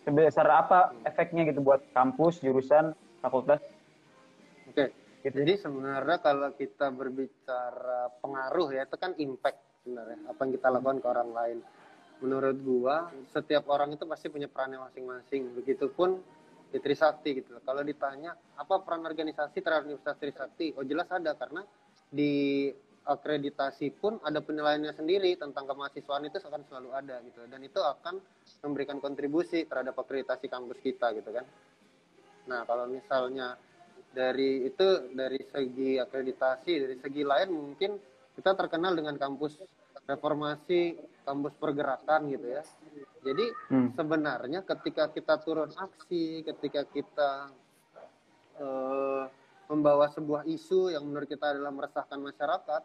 [0.04, 2.92] Sebesar apa efeknya gitu buat kampus, jurusan,
[3.24, 3.64] fakultas?
[5.24, 5.40] Gitu.
[5.40, 10.98] Jadi sebenarnya kalau kita berbicara pengaruh ya itu kan impact sebenarnya apa yang kita lakukan
[11.00, 11.58] ke orang lain.
[12.20, 15.56] Menurut gua setiap orang itu pasti punya perannya masing-masing.
[15.56, 16.20] Begitupun
[16.76, 17.56] di Trisakti gitu.
[17.64, 21.64] Kalau ditanya apa peran organisasi terhadap Universitas Trisakti, oh jelas ada karena
[22.10, 22.68] di
[23.04, 28.16] akreditasi pun ada penilaiannya sendiri tentang kemahasiswaan itu akan selalu ada gitu dan itu akan
[28.64, 31.44] memberikan kontribusi terhadap akreditasi kampus kita gitu kan.
[32.48, 33.60] Nah kalau misalnya
[34.14, 37.98] dari itu dari segi akreditasi dari segi lain mungkin
[38.38, 39.58] kita terkenal dengan kampus
[40.06, 42.64] reformasi kampus pergerakan gitu ya.
[43.24, 43.90] Jadi hmm.
[43.98, 47.32] sebenarnya ketika kita turun aksi ketika kita
[48.62, 49.26] uh,
[49.72, 52.82] membawa sebuah isu yang menurut kita adalah meresahkan masyarakat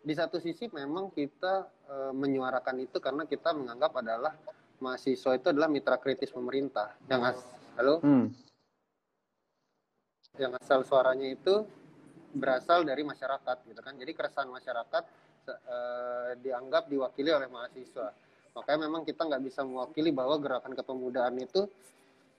[0.00, 4.32] di satu sisi memang kita uh, menyuarakan itu karena kita menganggap adalah
[4.80, 6.96] mahasiswa itu adalah mitra kritis pemerintah.
[7.10, 7.44] Yang
[7.76, 8.00] halo?
[8.00, 8.49] Hmm
[10.40, 11.68] yang asal suaranya itu
[12.32, 13.94] berasal dari masyarakat gitu kan.
[13.98, 15.02] Jadi keresahan masyarakat
[15.46, 15.78] e,
[16.40, 18.14] dianggap diwakili oleh mahasiswa.
[18.54, 21.66] Makanya memang kita nggak bisa mewakili bahwa gerakan kepemudaan itu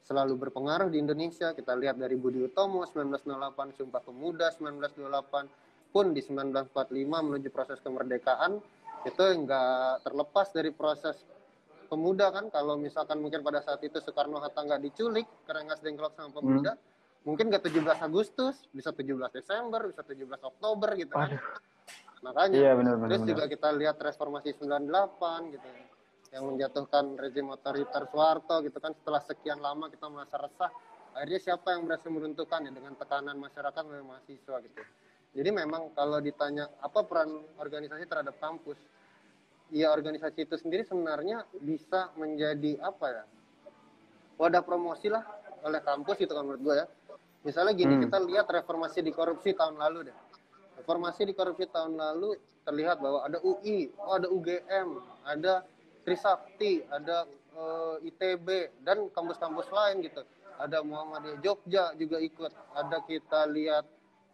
[0.08, 1.54] selalu berpengaruh di Indonesia.
[1.54, 6.72] Kita lihat dari Budi Utomo 1908 Sumpah Pemuda 1928 pun di 1945
[7.04, 8.64] menuju proses kemerdekaan
[9.04, 11.20] itu nggak terlepas dari proses
[11.92, 12.48] pemuda kan.
[12.48, 16.74] Kalau misalkan mungkin pada saat itu Soekarno Hatta nggak diculik karena nggak dengklok sama pemuda
[16.80, 16.91] hmm
[17.28, 21.30] mungkin gak 17 Agustus, bisa 17 Desember, bisa 17 Oktober gitu kan.
[21.30, 21.42] Aduh.
[22.22, 23.32] Makanya, iya, bener, bener, terus bener.
[23.34, 25.70] juga kita lihat reformasi 98 gitu
[26.32, 30.72] yang menjatuhkan rezim otoriter Soeharto gitu kan setelah sekian lama kita merasa resah
[31.12, 34.82] akhirnya siapa yang berhasil meruntuhkan ya dengan tekanan masyarakat oleh mahasiswa gitu
[35.36, 38.80] jadi memang kalau ditanya apa peran organisasi terhadap kampus
[39.76, 43.24] ya organisasi itu sendiri sebenarnya bisa menjadi apa ya
[44.40, 45.28] wadah promosi lah
[45.68, 46.86] oleh kampus itu kan menurut gue ya
[47.42, 48.04] Misalnya gini, hmm.
[48.06, 50.18] kita lihat reformasi di korupsi tahun lalu deh.
[50.82, 54.88] Reformasi di korupsi tahun lalu terlihat bahwa ada UI, oh ada UGM,
[55.26, 55.66] ada
[56.02, 60.22] Trisakti, ada uh, eh, ITB dan kampus-kampus lain gitu.
[60.58, 62.52] Ada Muhammadiyah Jogja juga ikut.
[62.78, 63.86] Ada kita lihat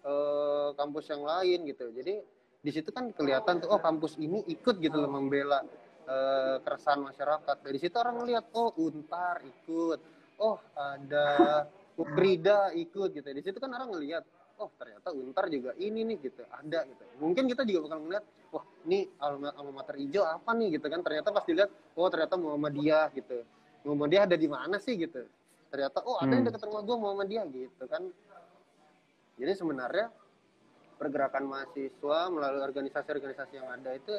[0.03, 1.91] uh, kampus yang lain gitu.
[1.91, 2.23] Jadi
[2.63, 5.63] di situ kan kelihatan tuh oh kampus ini ikut gitu loh membela
[6.07, 7.55] uh, keresahan masyarakat.
[7.63, 9.99] Dari situ orang melihat oh Untar ikut.
[10.39, 11.67] Oh ada
[11.97, 13.25] Ukrida ikut gitu.
[13.25, 14.21] Di situ kan orang ngelihat,
[14.61, 17.03] oh ternyata Untar juga ini nih gitu, ada gitu.
[17.17, 21.01] Mungkin kita juga bakal ngeliat, wah ini alma, alma mater hijau apa nih gitu kan.
[21.01, 23.41] Ternyata pas dilihat, oh ternyata Muhammadiyah gitu.
[23.81, 25.25] Muhammadiyah ada di mana sih gitu.
[25.73, 26.35] Ternyata, oh ada hmm.
[26.37, 28.03] yang dekat rumah gue Muhammadiyah gitu kan.
[29.41, 30.05] Jadi sebenarnya
[31.01, 34.13] pergerakan mahasiswa melalui organisasi-organisasi yang ada itu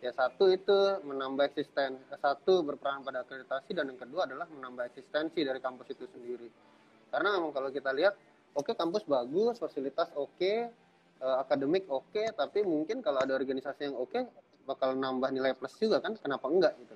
[0.00, 5.44] ya satu itu menambah eksisten satu berperan pada akreditasi dan yang kedua adalah menambah eksistensi
[5.44, 6.48] dari kampus itu sendiri
[7.10, 8.14] karena memang kalau kita lihat
[8.54, 10.70] oke okay, kampus bagus fasilitas oke okay,
[11.20, 14.22] uh, akademik oke okay, tapi mungkin kalau ada organisasi yang oke okay,
[14.64, 16.14] bakal nambah nilai plus juga kan?
[16.14, 16.94] Kenapa enggak gitu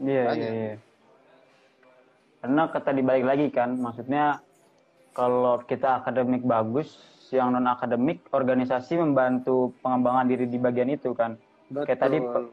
[0.00, 0.74] iya iya iya.
[2.40, 4.40] Karena kata dibalik lagi kan maksudnya
[5.12, 6.96] kalau kita akademik bagus
[7.30, 11.36] yang non akademik organisasi membantu pengembangan diri di bagian itu kan.
[11.70, 11.86] Betul.
[11.86, 12.52] kayak tadi pu-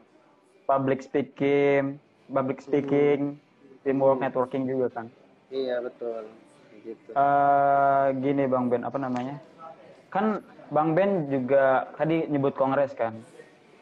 [0.70, 1.98] public speaking
[2.30, 3.34] public speaking
[3.82, 5.06] teamwork networking juga kan
[5.48, 6.24] Iya betul.
[6.78, 7.10] Gitu.
[7.10, 9.42] eh gini bang Ben apa namanya
[10.14, 13.18] kan bang Ben juga tadi nyebut kongres kan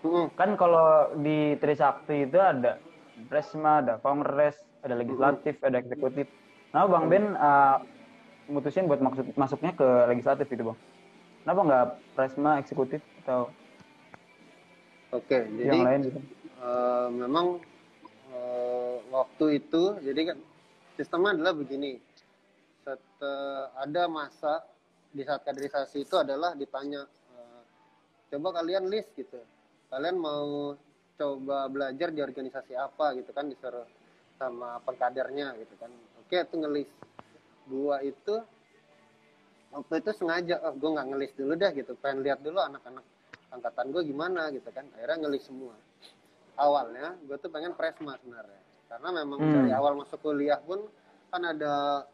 [0.00, 0.32] Mm-mm.
[0.32, 2.80] kan kalau di Trisakti itu ada
[3.28, 6.28] Presma, ada Kongres, ada legislatif, ada eksekutif.
[6.76, 7.80] Nah, Bang Ben uh,
[8.52, 10.78] mutusin buat maksud masuknya ke legislatif itu, Bang.
[11.42, 13.48] Kenapa nggak Presma, eksekutif atau
[15.16, 16.20] Oke, jadi yang lain gitu?
[16.60, 17.56] eh, memang
[18.28, 20.38] eh, waktu itu jadi kan
[20.96, 22.00] sistemnya adalah begini.
[22.82, 24.64] Set, eh, ada masa
[25.12, 27.62] di saat kaderisasi itu adalah ditanya eh,
[28.34, 29.38] coba kalian list gitu.
[29.92, 30.74] Kalian mau
[31.16, 33.86] coba belajar di organisasi apa gitu kan disuruh
[34.40, 35.92] sama pengkadernya gitu kan.
[36.24, 36.90] Oke, itu ngelis.
[37.66, 38.34] Gua itu
[39.76, 43.04] waktu itu sengaja oh, gue nggak ngelis dulu dah gitu pengen lihat dulu anak-anak
[43.52, 45.74] angkatan gue gimana gitu kan akhirnya ngelis semua
[46.56, 49.54] awalnya gue tuh pengen presma sebenarnya karena memang Hmm.
[49.60, 50.86] dari awal masuk kuliah pun
[51.30, 52.06] kan ada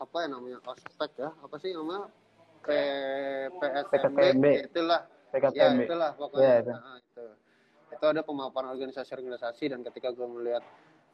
[0.00, 1.30] apa ya namanya ospek ya?
[1.40, 2.08] Apa sih namanya?
[2.60, 2.68] P
[3.88, 5.00] PSMB ya itulah.
[5.56, 6.44] Ya itulah pokoknya.
[6.44, 6.70] Ya, itu.
[6.72, 7.24] Nah, itu.
[7.90, 10.64] Itu ada pemaparan organisasi-organisasi dan ketika gue melihat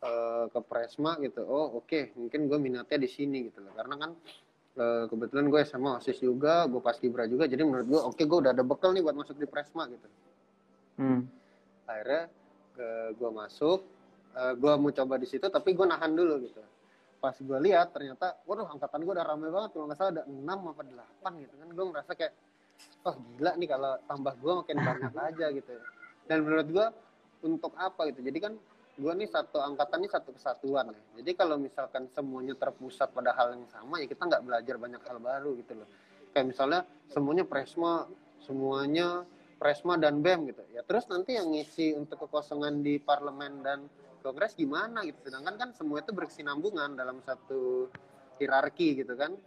[0.03, 3.73] eh, ke Presma gitu oh oke mungkin gue minatnya di sini gitu loh.
[3.79, 4.11] Karena kan
[4.77, 8.39] eh, kebetulan gue sama osis juga gue pas kibra juga jadi menurut gue oke gue
[8.43, 10.07] udah ada bekal nih buat masuk di Presma gitu.
[10.97, 11.29] Hmm.
[11.87, 12.27] akhirnya
[13.15, 13.85] gue masuk
[14.37, 16.61] gue mau coba di situ tapi gue nahan dulu gitu.
[17.17, 20.37] Pas gue lihat ternyata waduh angkatan gue udah rame banget kalau nggak salah ada 6
[20.45, 20.83] apa
[21.25, 21.69] 8 gitu kan.
[21.73, 22.33] Gue merasa kayak
[23.09, 25.73] oh gila nih kalau tambah gue makin banyak aja gitu.
[26.29, 26.87] Dan menurut gue
[27.49, 28.21] untuk apa gitu?
[28.21, 28.53] Jadi kan
[28.97, 30.93] gue nih satu angkatan ini satu kesatuan.
[30.93, 35.01] Ya jadi kalau misalkan semuanya terpusat pada hal yang sama ya kita nggak belajar banyak
[35.01, 35.89] hal baru gitu loh.
[36.37, 38.05] Kayak misalnya semuanya presma
[38.45, 39.25] semuanya
[39.57, 40.61] presma dan bem gitu.
[40.77, 43.89] Ya terus nanti yang ngisi untuk kekosongan di parlemen dan
[44.27, 45.31] kongres gimana gitu.
[45.31, 47.87] Sedangkan kan semua itu berkesinambungan dalam satu
[48.43, 49.39] hierarki gitu kan.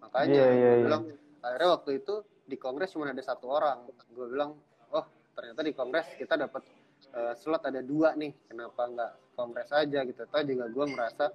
[0.00, 0.72] Makanya iya, gue iya.
[0.88, 1.04] bilang
[1.44, 2.14] akhirnya waktu itu
[2.48, 3.84] di kongres cuma ada satu orang.
[4.08, 4.56] Gue bilang
[4.96, 5.04] oh
[5.36, 6.64] ternyata di kongres kita dapat
[7.12, 8.32] eh, slot ada dua nih.
[8.48, 10.00] Kenapa nggak kongres aja?
[10.08, 10.20] Gitu.
[10.24, 11.28] Atau juga gue merasa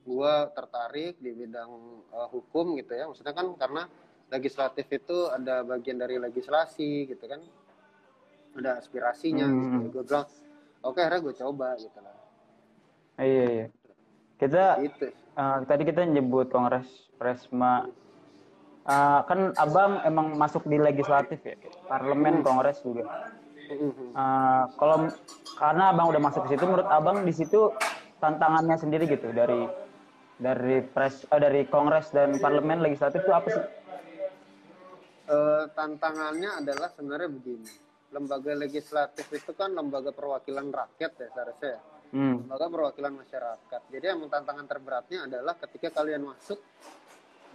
[0.00, 1.70] gue tertarik di bidang
[2.10, 3.06] eh, hukum gitu ya.
[3.06, 3.82] Maksudnya kan karena
[4.30, 7.40] legislatif itu ada bagian dari legislasi gitu kan.
[8.58, 9.86] Ada aspirasinya Hmm.
[9.90, 10.02] gitu.
[10.02, 10.26] Gue bilang
[10.84, 12.20] oke akhirnya gue coba gitu lah
[13.20, 13.66] Ah, iya iya.
[14.40, 16.88] Kita itu eh, tadi kita nyebut Kongres
[17.20, 17.84] Presma.
[18.88, 21.52] Eh, kan Abang emang masuk di legislatif ya,
[21.84, 23.28] parlemen, Kongres juga.
[23.68, 25.12] Eh, kalau
[25.60, 27.76] karena Abang udah masuk ke situ, menurut Abang di situ
[28.24, 29.68] tantangannya sendiri gitu dari
[30.40, 33.64] dari pres eh, dari Kongres dan parlemen legislatif itu apa sih?
[35.28, 41.80] Eh, tantangannya adalah sebenarnya begini lembaga legislatif itu kan lembaga perwakilan rakyat ya seharusnya ya.
[42.10, 42.42] Hmm.
[42.42, 43.80] lembaga perwakilan masyarakat.
[43.86, 46.58] Jadi emang tantangan terberatnya adalah ketika kalian masuk,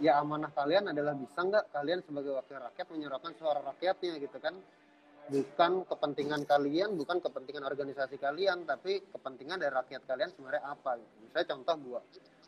[0.00, 4.56] ya amanah kalian adalah bisa nggak kalian sebagai wakil rakyat menyuarakan suara rakyatnya gitu kan.
[5.26, 11.14] Bukan kepentingan kalian, bukan kepentingan organisasi kalian, tapi kepentingan dari rakyat kalian sebenarnya apa gitu.
[11.26, 12.00] Misalnya contoh gua,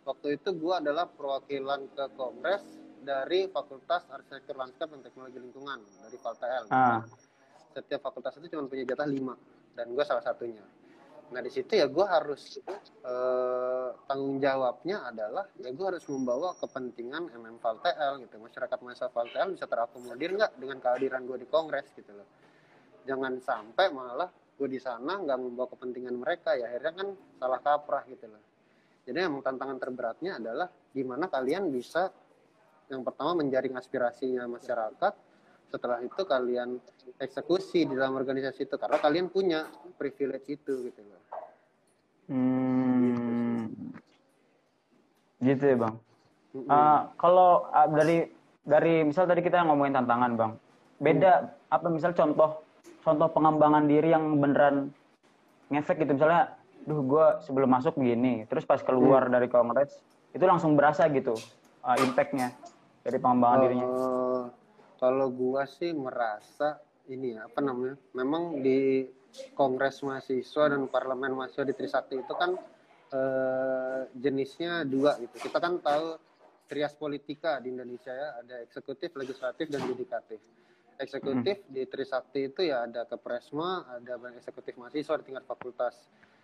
[0.07, 2.63] waktu itu gua adalah perwakilan ke Kongres
[3.03, 6.65] dari Fakultas Arsitektur Lanskap dan Teknologi Lingkungan dari FALTL.
[6.71, 7.03] Ah.
[7.73, 10.65] Setiap fakultas itu cuma punya jatah 5 dan gua salah satunya.
[11.29, 12.57] Nah di situ ya gue harus
[13.05, 18.41] eh, tanggung jawabnya adalah ya gue harus membawa kepentingan MM ValTL gitu.
[18.41, 22.29] Masyarakat mahasiswa ValTL bisa terakomodir nggak dengan kehadiran gue di kongres gitu loh.
[23.05, 28.05] Jangan sampai malah gue di sana nggak membawa kepentingan mereka ya akhirnya kan salah kaprah
[28.09, 28.43] gitu loh.
[29.05, 32.09] Jadi emang tantangan terberatnya adalah gimana kalian bisa
[32.89, 35.13] yang pertama menjaring aspirasinya masyarakat,
[35.69, 36.81] setelah itu kalian
[37.21, 39.69] eksekusi di dalam organisasi itu karena kalian punya
[40.01, 41.23] privilege itu gitu loh.
[42.29, 43.69] Hmm.
[45.39, 45.95] Gitu ya, Bang.
[46.57, 46.73] Mm-mm.
[46.73, 48.25] Ah, kalau ah, dari
[48.65, 50.53] dari misal tadi kita ngomongin tantangan bang,
[50.97, 51.33] beda
[51.69, 52.65] apa misal contoh
[53.05, 54.93] contoh pengembangan diri yang beneran
[55.69, 56.57] ngefek gitu misalnya,
[56.89, 60.01] duh gue sebelum masuk begini, terus pas keluar dari kongres
[60.33, 61.37] itu langsung berasa gitu
[61.85, 62.57] ah, impactnya
[63.05, 63.89] dari pengembangan dirinya.
[64.99, 69.07] Kalau gua sih merasa ini ya apa namanya memang di
[69.55, 72.59] kongres mahasiswa dan parlemen mahasiswa di Trisakti itu kan
[73.13, 75.49] eh, jenisnya dua gitu.
[75.49, 76.19] Kita kan tahu
[76.69, 80.43] trias politika di Indonesia ya ada eksekutif legislatif dan yudikatif.
[80.99, 85.95] Eksekutif di Trisakti itu ya ada kepresma ada badan eksekutif mahasiswa di tingkat fakultas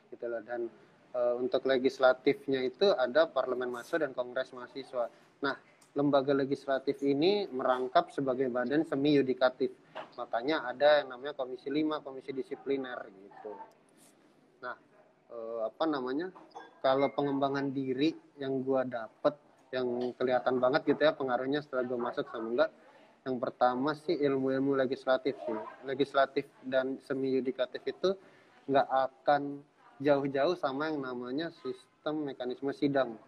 [0.09, 0.41] gitu loh.
[0.41, 0.71] Dan
[1.13, 5.11] eh, untuk legislatifnya itu ada parlemen mahasiswa dan kongres mahasiswa.
[5.43, 9.71] Nah lembaga legislatif ini merangkap sebagai badan semi yudikatif.
[10.19, 13.53] Makanya ada yang namanya Komisi 5, Komisi Disipliner gitu.
[14.63, 14.77] Nah,
[15.31, 16.35] eh, apa namanya?
[16.83, 19.39] Kalau pengembangan diri yang gua dapet
[19.75, 22.71] yang kelihatan banget gitu ya pengaruhnya setelah gue masuk sama enggak
[23.27, 28.15] yang pertama sih ilmu-ilmu legislatif sih legislatif dan semi yudikatif itu
[28.71, 29.67] nggak akan
[29.99, 33.19] jauh-jauh sama yang namanya sistem mekanisme sidang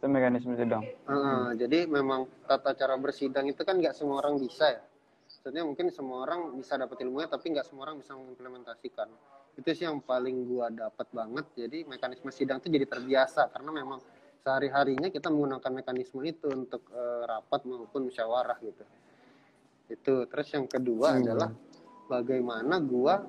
[0.00, 4.72] sistem mekanisme sidang uh, jadi memang tata cara bersidang itu kan nggak semua orang bisa
[4.72, 4.80] ya
[5.28, 9.12] maksudnya mungkin semua orang bisa dapat ilmunya tapi nggak semua orang bisa mengimplementasikan
[9.60, 14.00] itu sih yang paling gua dapat banget jadi mekanisme sidang itu jadi terbiasa karena memang
[14.40, 18.84] sehari-harinya kita menggunakan mekanisme itu untuk uh, rapat maupun musyawarah gitu.
[19.92, 20.14] Itu.
[20.26, 21.18] Terus yang kedua hmm.
[21.20, 21.50] adalah
[22.08, 23.20] bagaimana gua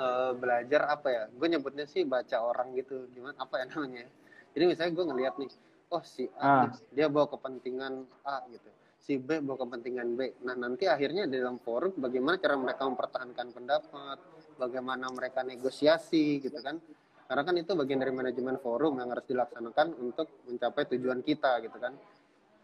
[0.00, 1.24] uh, belajar apa ya?
[1.28, 3.04] Gue nyebutnya sih baca orang gitu.
[3.12, 4.08] Gimana apa ya namanya?
[4.56, 5.50] Jadi misalnya gue ngeliat nih,
[5.92, 6.66] oh si A ah.
[6.96, 8.68] dia bawa kepentingan A gitu.
[8.96, 10.40] Si B bawa kepentingan B.
[10.48, 14.18] Nah, nanti akhirnya di dalam forum bagaimana cara mereka mempertahankan pendapat,
[14.56, 16.80] bagaimana mereka negosiasi gitu kan
[17.26, 21.76] karena kan itu bagian dari manajemen forum yang harus dilaksanakan untuk mencapai tujuan kita gitu
[21.78, 21.92] kan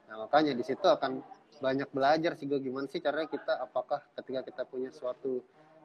[0.09, 1.21] nah makanya di situ akan
[1.63, 5.43] banyak belajar sih gue gimana sih caranya kita apakah ketika kita punya suatu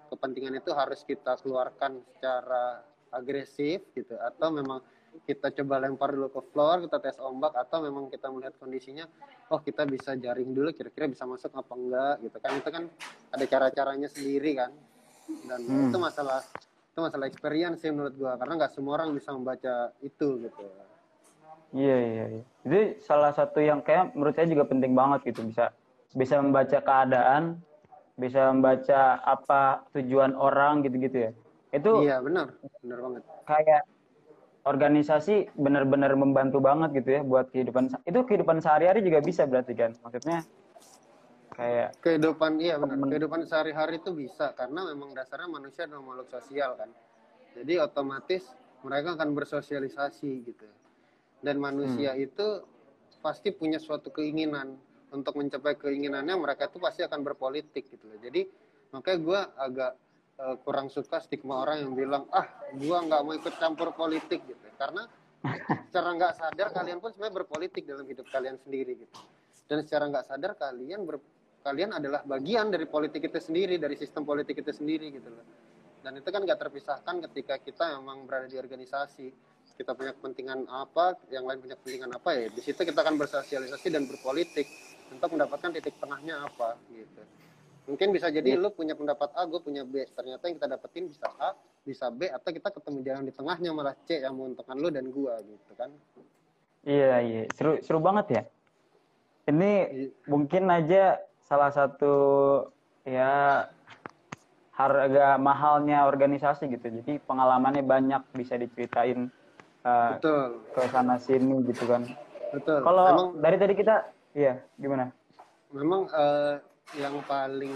[0.09, 2.81] kepentingan itu harus kita keluarkan secara
[3.13, 4.79] agresif gitu atau memang
[5.25, 9.05] kita coba lempar dulu ke floor kita tes ombak atau memang kita melihat kondisinya
[9.49, 12.51] oh kita bisa jaring dulu kira-kira bisa masuk apa enggak gitu kan.
[12.59, 12.83] Itu kan
[13.31, 14.71] ada cara-caranya sendiri kan.
[15.47, 15.89] Dan hmm.
[15.91, 16.43] itu masalah
[16.97, 20.63] itu masalah experience sih menurut gua karena nggak semua orang bisa membaca itu gitu.
[21.75, 22.43] Iya iya iya.
[22.63, 25.75] Itu salah satu yang kayak menurut saya juga penting banget gitu bisa
[26.15, 27.59] bisa membaca keadaan
[28.17, 31.31] bisa membaca apa tujuan orang gitu-gitu ya.
[31.69, 32.55] Itu iya benar.
[32.81, 33.21] Benar banget.
[33.47, 33.83] kayak
[34.67, 39.95] organisasi benar-benar membantu banget gitu ya buat kehidupan itu kehidupan sehari-hari juga bisa berarti kan
[40.03, 40.43] maksudnya
[41.57, 43.01] kayak kehidupan iya benar.
[43.09, 46.93] kehidupan sehari-hari itu bisa karena memang dasarnya manusia adalah makhluk sosial kan.
[47.57, 48.45] Jadi otomatis
[48.85, 50.69] mereka akan bersosialisasi gitu.
[51.41, 52.25] Dan manusia hmm.
[52.29, 52.47] itu
[53.25, 54.77] pasti punya suatu keinginan.
[55.07, 58.05] Untuk mencapai keinginannya mereka itu pasti akan berpolitik gitu.
[58.05, 58.45] Loh jadi
[58.93, 59.91] makanya gue agak
[60.41, 64.67] uh, kurang suka stigma orang yang bilang ah gue nggak mau ikut campur politik gitu
[64.77, 65.05] karena
[65.89, 69.17] secara nggak sadar kalian pun sebenarnya berpolitik dalam hidup kalian sendiri gitu
[69.67, 71.19] dan secara nggak sadar kalian ber,
[71.67, 75.43] kalian adalah bagian dari politik itu sendiri, dari sistem politik itu sendiri gitu loh.
[75.99, 79.27] Dan itu kan nggak terpisahkan ketika kita memang berada di organisasi.
[79.77, 82.47] Kita punya kepentingan apa, yang lain punya kepentingan apa ya.
[82.49, 84.65] Di situ kita akan bersosialisasi dan berpolitik
[85.11, 87.21] untuk mendapatkan titik tengahnya apa gitu.
[87.87, 88.59] Mungkin bisa jadi ya.
[88.59, 90.03] lu punya pendapat A, gue punya B.
[90.11, 91.55] Ternyata yang kita dapetin bisa A,
[91.87, 95.33] bisa B, atau kita ketemu jalan di tengahnya malah C yang menguntungkan lu dan gue
[95.47, 95.89] gitu kan.
[96.83, 97.41] Iya, iya.
[97.55, 98.43] Seru, seru banget ya.
[99.47, 100.07] Ini iya.
[100.27, 102.15] mungkin aja salah satu
[103.07, 103.63] ya
[104.75, 106.91] harga mahalnya organisasi gitu.
[107.01, 109.31] Jadi pengalamannya banyak bisa diceritain
[109.87, 110.61] uh, Betul.
[110.75, 112.03] ke sana sini gitu kan.
[112.51, 112.83] Betul.
[112.83, 115.07] Kalau dari tadi kita iya gimana?
[115.71, 116.59] Memang uh,
[116.95, 117.75] yang paling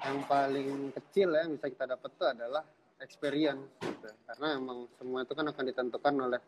[0.00, 2.64] yang paling kecil ya yang bisa kita dapat tuh adalah
[3.04, 4.08] experience gitu.
[4.24, 6.40] Karena emang semua itu kan akan ditentukan oleh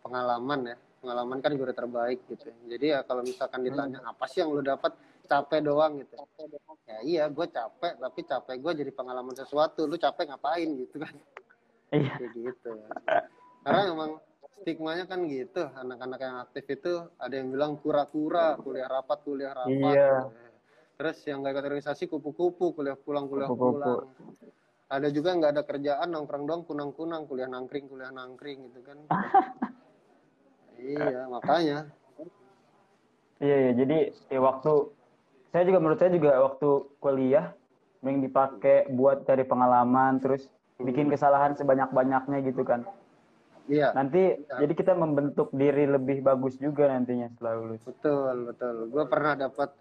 [0.00, 0.76] pengalaman ya.
[1.04, 2.48] Pengalaman kan guru terbaik gitu.
[2.64, 4.12] Jadi ya kalau misalkan ditanya hmm.
[4.16, 6.14] apa sih yang lu dapat capek doang gitu
[6.84, 11.14] ya iya gue capek tapi capek gue jadi pengalaman sesuatu lu capek ngapain gitu kan
[11.96, 12.70] iya gitu
[13.64, 14.10] karena memang
[14.60, 19.96] stigmanya kan gitu anak-anak yang aktif itu ada yang bilang kura-kura kuliah rapat kuliah rapat
[19.96, 20.28] iya.
[20.94, 23.74] Terus yang gak ikut organisasi kupu-kupu kuliah pulang kuliah kupu -kupu.
[23.78, 23.98] pulang
[24.84, 28.98] ada juga nggak ada kerjaan nongkrong dong kunang-kunang kuliah nangkring kuliah nangkring gitu kan
[30.78, 31.78] iya makanya
[33.42, 33.98] iya, iya jadi
[34.30, 34.92] ya waktu
[35.50, 36.68] saya juga menurut saya juga waktu
[37.02, 37.54] kuliah
[38.04, 42.84] mending dipakai buat cari pengalaman terus bikin kesalahan sebanyak-banyaknya gitu kan.
[43.64, 43.96] Iya.
[43.96, 44.60] Nanti ya.
[44.60, 47.80] jadi kita membentuk diri lebih bagus juga nantinya setelah lulus.
[47.88, 48.92] Betul, betul.
[48.92, 49.72] Gue pernah dapat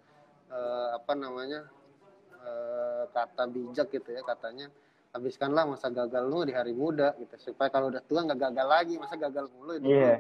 [0.54, 1.66] uh, apa namanya?
[2.44, 4.68] Uh, kata bijak gitu ya katanya
[5.14, 8.94] habiskanlah masa gagal lu di hari muda gitu supaya kalau udah tua nggak gagal lagi
[8.98, 10.18] masa gagal mulu itu yeah.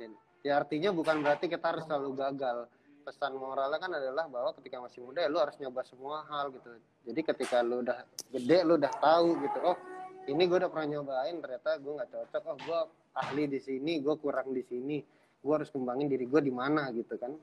[0.00, 0.16] gitu.
[0.40, 2.66] ya artinya bukan berarti kita harus selalu gagal
[3.04, 6.68] pesan moralnya kan adalah bahwa ketika masih muda ya lu harus nyoba semua hal gitu
[7.04, 9.76] jadi ketika lu udah gede lu udah tahu gitu oh
[10.24, 12.80] ini gue udah pernah nyobain ternyata gue nggak cocok oh gue
[13.20, 15.04] ahli di sini gue kurang di sini
[15.44, 17.36] gue harus kembangin diri gue di mana gitu kan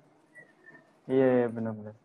[1.08, 1.96] iya, iya benar-benar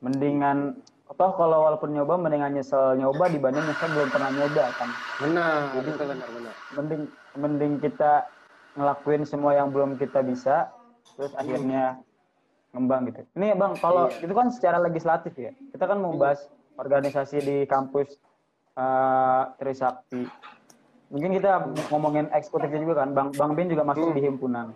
[0.00, 4.88] mendingan apa kalau walaupun nyoba mendingan nyesel nyoba dibanding nyesel belum pernah nyoba kan?
[5.18, 6.54] Benar jadi benar benar.
[6.72, 7.02] mending
[7.34, 8.12] mending kita
[8.78, 10.70] ngelakuin semua yang belum kita bisa
[11.18, 11.98] terus akhirnya
[12.70, 13.26] ngembang gitu.
[13.34, 14.22] Ini bang kalau Iya.
[14.22, 15.50] itu kan secara legislatif ya.
[15.74, 16.46] Kita kan mau bahas
[16.78, 18.14] organisasi di kampus
[18.78, 20.30] uh, Trisakti.
[21.10, 23.10] Mungkin kita ngomongin eksekutifnya juga kan.
[23.12, 24.16] Bang bang Ben juga masuk Hmm.
[24.16, 24.66] di himpunan.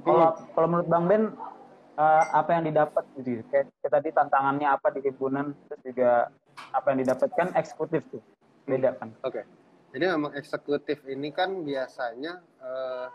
[0.00, 1.22] Kalau kalau menurut bang Ben
[1.98, 6.28] uh, apa yang didapat gitu kayak, kayak tadi tantangannya apa di himpunan terus juga
[6.74, 8.22] apa yang didapatkan eksekutif tuh
[8.64, 9.44] beda kan Oke.
[9.94, 13.06] Jadi memang eksekutif ini kan biasanya eh,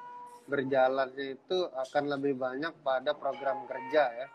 [0.48, 4.28] berjalannya itu akan lebih banyak pada program kerja ya.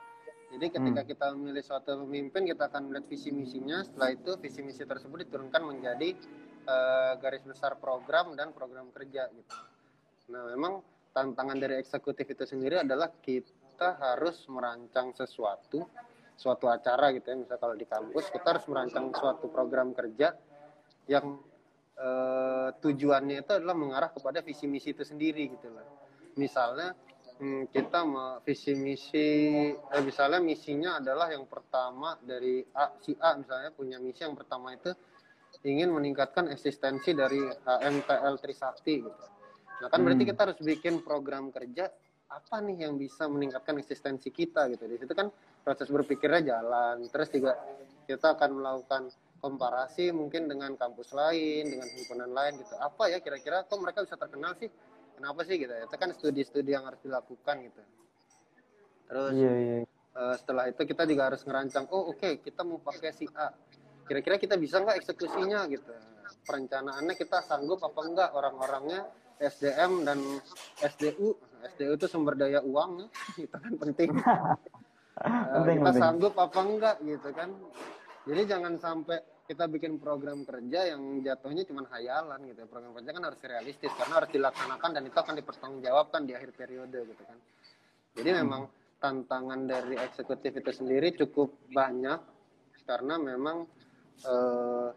[0.52, 1.08] Jadi ketika Hmm.
[1.08, 3.80] kita memilih suatu pemimpin, kita akan melihat visi misinya.
[3.80, 6.12] Setelah itu visi misi tersebut diturunkan menjadi
[6.68, 9.54] eh, garis besar program dan program kerja gitu.
[10.32, 10.84] Nah, memang
[11.16, 15.82] tantangan dari eksekutif itu sendiri adalah kita harus merancang sesuatu,
[16.38, 17.36] suatu acara gitu ya.
[17.38, 20.34] Misalnya kalau di kampus kita harus merancang suatu program kerja
[21.10, 21.42] yang
[21.98, 25.86] eh, tujuannya itu adalah mengarah kepada visi misi itu sendiri gitu loh.
[26.38, 26.94] Misalnya
[27.42, 29.28] hmm, kita mau visi misi,
[29.74, 34.74] eh, misalnya misinya adalah yang pertama dari A, si A misalnya punya misi yang pertama
[34.74, 34.94] itu
[35.64, 39.24] ingin meningkatkan eksistensi dari HMTL Trisakti gitu.
[39.80, 40.30] Nah kan berarti Hmm.
[40.30, 41.88] kita harus bikin program kerja
[42.34, 44.90] apa nih yang bisa meningkatkan eksistensi kita gitu.
[44.90, 45.30] Di situ kan
[45.62, 47.06] proses berpikirnya jalan.
[47.06, 47.52] Terus juga
[48.10, 49.02] kita akan melakukan
[49.38, 52.74] komparasi mungkin dengan kampus lain, dengan himpunan lain gitu.
[52.80, 54.68] Apa ya kira-kira kok mereka bisa terkenal sih?
[55.14, 55.70] Kenapa sih gitu?
[55.70, 57.82] Itu kan studi-studi yang harus dilakukan gitu.
[59.04, 59.76] Terus iya iya
[60.14, 63.52] eh, setelah itu kita juga harus ngerancang, oh oke kita mau pakai si A.
[64.04, 65.92] Kira-kira kita bisa nggak eksekusinya gitu.
[66.44, 69.08] Perencanaannya kita sanggup apa enggak orang-orangnya
[69.40, 70.18] SDM dan
[70.80, 71.36] SDU.
[71.72, 73.08] SDU itu sumber daya uang,
[73.44, 74.10] itu kan penting.
[75.14, 76.02] Eh, Penting, kita penting.
[76.02, 77.54] sanggup apa enggak gitu kan.
[78.26, 82.66] Jadi jangan sampai kita bikin program kerja yang jatuhnya cuma hayalan gitu.
[82.66, 86.98] Program kerja kan harus realistis karena harus dilaksanakan dan itu akan dipertanggungjawabkan di akhir periode
[87.06, 87.38] gitu kan.
[88.18, 88.66] Jadi memang
[88.98, 92.18] tantangan dari eksekutif itu sendiri cukup banyak
[92.82, 93.70] karena memang
[94.26, 94.88] eh,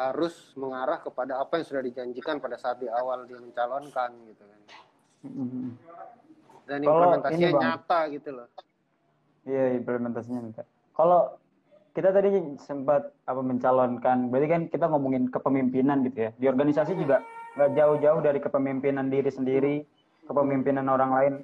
[0.00, 4.60] harus mengarah kepada apa yang sudah dijanjikan pada saat di awal dia mencalonkan gitu kan.
[5.22, 5.78] Mm-mm.
[6.66, 7.62] Dan Kalau implementasinya ini, Bang.
[7.62, 8.48] nyata gitu loh.
[9.42, 10.62] Iya implementasinya minta.
[10.94, 11.38] Kalau
[11.92, 12.30] kita tadi
[12.62, 16.30] sempat apa mencalonkan, berarti kan kita ngomongin kepemimpinan gitu ya.
[16.38, 17.20] Di organisasi juga
[17.58, 19.74] nggak jauh-jauh dari kepemimpinan diri sendiri,
[20.24, 21.34] kepemimpinan orang lain.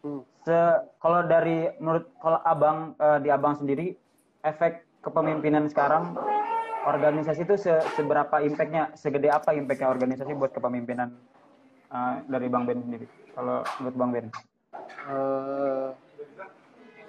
[0.00, 0.22] Hmm.
[0.46, 0.56] Se
[1.02, 3.92] kalau dari menurut kalau abang eh, di abang sendiri,
[4.40, 6.16] efek kepemimpinan sekarang
[6.88, 11.12] organisasi itu se- seberapa impactnya, segede apa impactnya organisasi buat kepemimpinan
[11.90, 13.06] eh, dari bang Ben sendiri?
[13.34, 14.26] Kalau menurut bang Ben?
[15.10, 15.90] eh,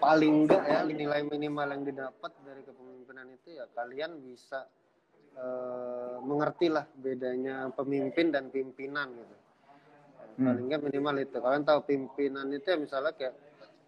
[0.01, 4.65] paling enggak ya nilai minimal yang didapat dari kepemimpinan itu ya kalian bisa
[5.37, 9.35] eh, mengerti lah bedanya pemimpin dan pimpinan gitu.
[10.41, 10.45] Hmm.
[10.47, 11.37] Paling enggak minimal itu.
[11.37, 13.35] Kalian tahu pimpinan itu ya misalnya kayak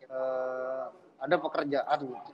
[0.06, 0.86] eh,
[1.24, 2.32] ada pekerjaan gitu.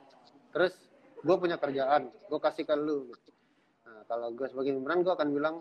[0.50, 0.74] Terus
[1.20, 3.32] gue punya kerjaan, gue kasih ke lu gitu.
[3.86, 5.56] Nah, kalau gue sebagai pimpinan gue akan bilang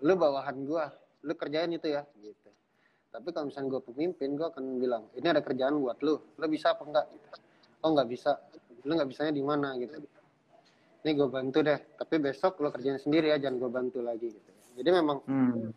[0.00, 0.84] lu bawahan gue,
[1.24, 2.50] lu kerjain itu ya gitu.
[3.10, 6.78] Tapi kalau misalnya gue pemimpin, gue akan bilang, ini ada kerjaan buat lu, lu bisa
[6.78, 7.06] apa enggak?
[7.10, 7.26] Gitu.
[7.82, 8.38] Oh nggak bisa,
[8.86, 9.98] lu nggak bisanya di mana gitu.
[11.00, 14.50] Ini gue bantu deh, tapi besok lu kerjain sendiri ya, jangan gue bantu lagi gitu.
[14.78, 15.74] Jadi memang Hmm.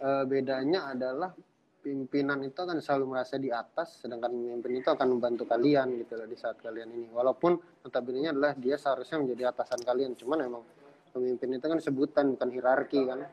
[0.00, 1.34] eh, bedanya adalah
[1.80, 6.28] pimpinan itu akan selalu merasa di atas, sedangkan pemimpin itu akan membantu kalian gitu loh
[6.28, 7.08] di saat kalian ini.
[7.08, 10.62] Walaupun notabene adalah dia seharusnya menjadi atasan kalian, cuman memang
[11.10, 13.24] pemimpin itu kan sebutan bukan hierarki kan.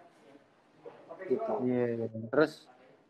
[1.27, 1.51] Gitu.
[1.63, 1.85] Iya.
[1.95, 2.07] iya.
[2.31, 2.53] Terus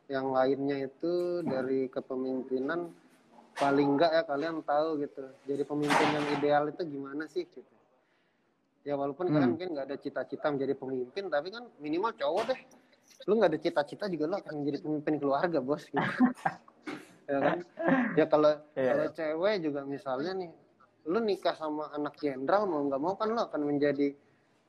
[0.07, 1.13] yang lainnya itu
[1.43, 2.89] dari kepemimpinan
[3.53, 5.24] paling enggak ya kalian tahu gitu.
[5.45, 7.74] Jadi pemimpin yang ideal itu gimana sih gitu.
[8.86, 9.53] Ya walaupun kalian Hmm.
[9.57, 12.59] mungkin nggak ada cita-cita menjadi pemimpin, tapi kan minimal cowok deh.
[13.28, 15.97] Lu nggak ada cita-cita juga lu akan menjadi pemimpin keluarga bos gitu.
[17.28, 17.59] ya kan?
[18.15, 18.91] Ya kalau Iya.
[18.95, 20.51] kalau cewek juga misalnya nih,
[21.03, 24.15] lu nikah sama anak jenderal mau nggak mau kan lu akan menjadi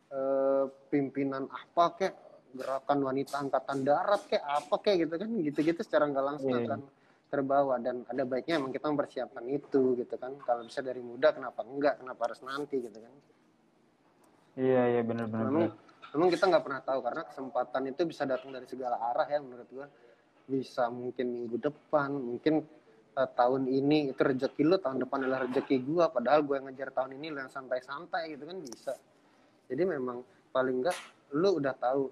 [0.09, 2.15] eh, pimpinan apa kek
[2.55, 6.65] gerakan wanita angkatan darat kek apa kek gitu kan gitu-gitu secara nggak langsung Iya.
[6.65, 6.81] akan
[7.29, 7.77] terbawa.
[7.77, 10.33] Dan ada baiknya emang kita mempersiapkan itu gitu kan.
[10.43, 12.01] Kalau bisa dari muda kenapa enggak?
[12.01, 13.15] Kenapa harus nanti gitu kan?
[14.59, 15.45] Iya iya benar benar.
[15.47, 15.65] memang
[16.17, 19.69] memang kita nggak pernah tahu karena kesempatan itu bisa datang dari segala arah ya menurut
[19.71, 19.87] gua.
[20.49, 22.65] Bisa mungkin minggu depan mungkin
[23.15, 26.09] eh, tahun ini itu rezeki lu tahun depan adalah rezeki gua.
[26.09, 28.95] Padahal gua yang ngejar tahun ini lu yang santai-santai gitu kan bisa.
[29.69, 30.97] Jadi memang paling enggak
[31.37, 32.09] lu udah tahu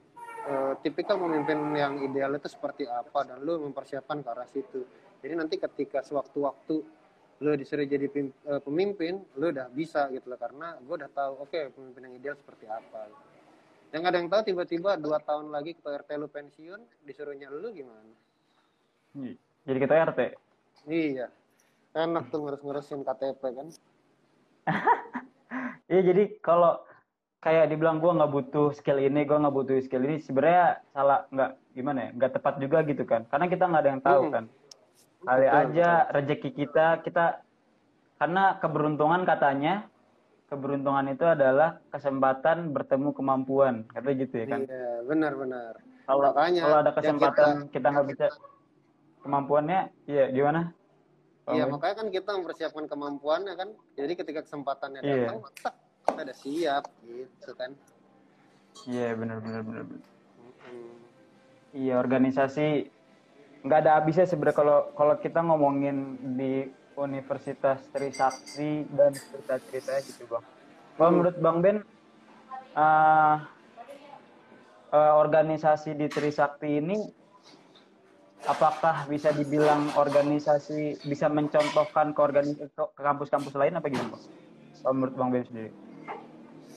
[0.46, 4.86] eh, tipikal pemimpin yang ideal itu seperti apa dan lu mempersiapkan ke arah situ.
[5.20, 6.76] Jadi nanti ketika sewaktu-waktu
[7.36, 11.60] lu disuruh jadi eh, pemimpin lu udah bisa gitu loh karena gue udah tahu oke
[11.74, 13.12] pemimpin yang ideal seperti apa.
[13.90, 18.14] Yang ada yang tahu tiba-tiba dua tahun lagi ketua RT lu pensiun disuruhnya lu gimana?
[19.66, 20.20] Jadi kita RT.
[20.86, 21.26] iya.
[21.96, 23.68] Enak tuh ngurus-ngurusin KTP kan.
[25.86, 26.82] Iya jadi kalau
[27.40, 31.50] kayak dibilang gue nggak butuh skill ini, gue nggak butuh skill ini, sebenarnya salah nggak
[31.76, 33.22] gimana ya, nggak tepat juga gitu kan?
[33.28, 34.34] Karena kita nggak ada yang tahu Hmm.
[34.34, 34.44] kan.
[35.26, 37.24] Kali Betul, aja rezeki kita, kita
[38.16, 39.90] karena keberuntungan katanya,
[40.46, 44.60] keberuntungan itu adalah kesempatan bertemu kemampuan, kata gitu ya kan?
[44.70, 45.74] iya benar-benar
[46.06, 48.26] Kalau Makanya, kalau ada ya kesempatan kita nggak bisa
[49.26, 50.70] kemampuannya, iya gimana?
[51.46, 53.68] Iya, makanya kan kita mempersiapkan kemampuannya kan.
[53.94, 55.30] Jadi ketika kesempatannya Iya.
[55.30, 55.74] datang, tak,
[56.06, 57.70] kita udah siap gitu kan.
[58.86, 59.82] Iya benar benar benar.
[59.84, 60.02] benar.
[60.38, 60.94] Mm-mm.
[61.74, 62.66] Iya organisasi
[63.66, 70.44] nggak ada habisnya sebenarnya kalau kalau kita ngomongin di Universitas Trisakti dan cerita-cerita gitu bang.
[70.96, 71.16] Kalau Hmm.
[71.20, 71.76] menurut Bang Ben,
[72.72, 73.36] eh,
[74.94, 76.96] eh, organisasi di Trisakti ini
[78.46, 84.22] apakah bisa dibilang organisasi bisa mencontohkan ke organisasi ke kampus-kampus lain apa gitu bang?
[84.94, 85.70] Menurut Bang Ben sendiri?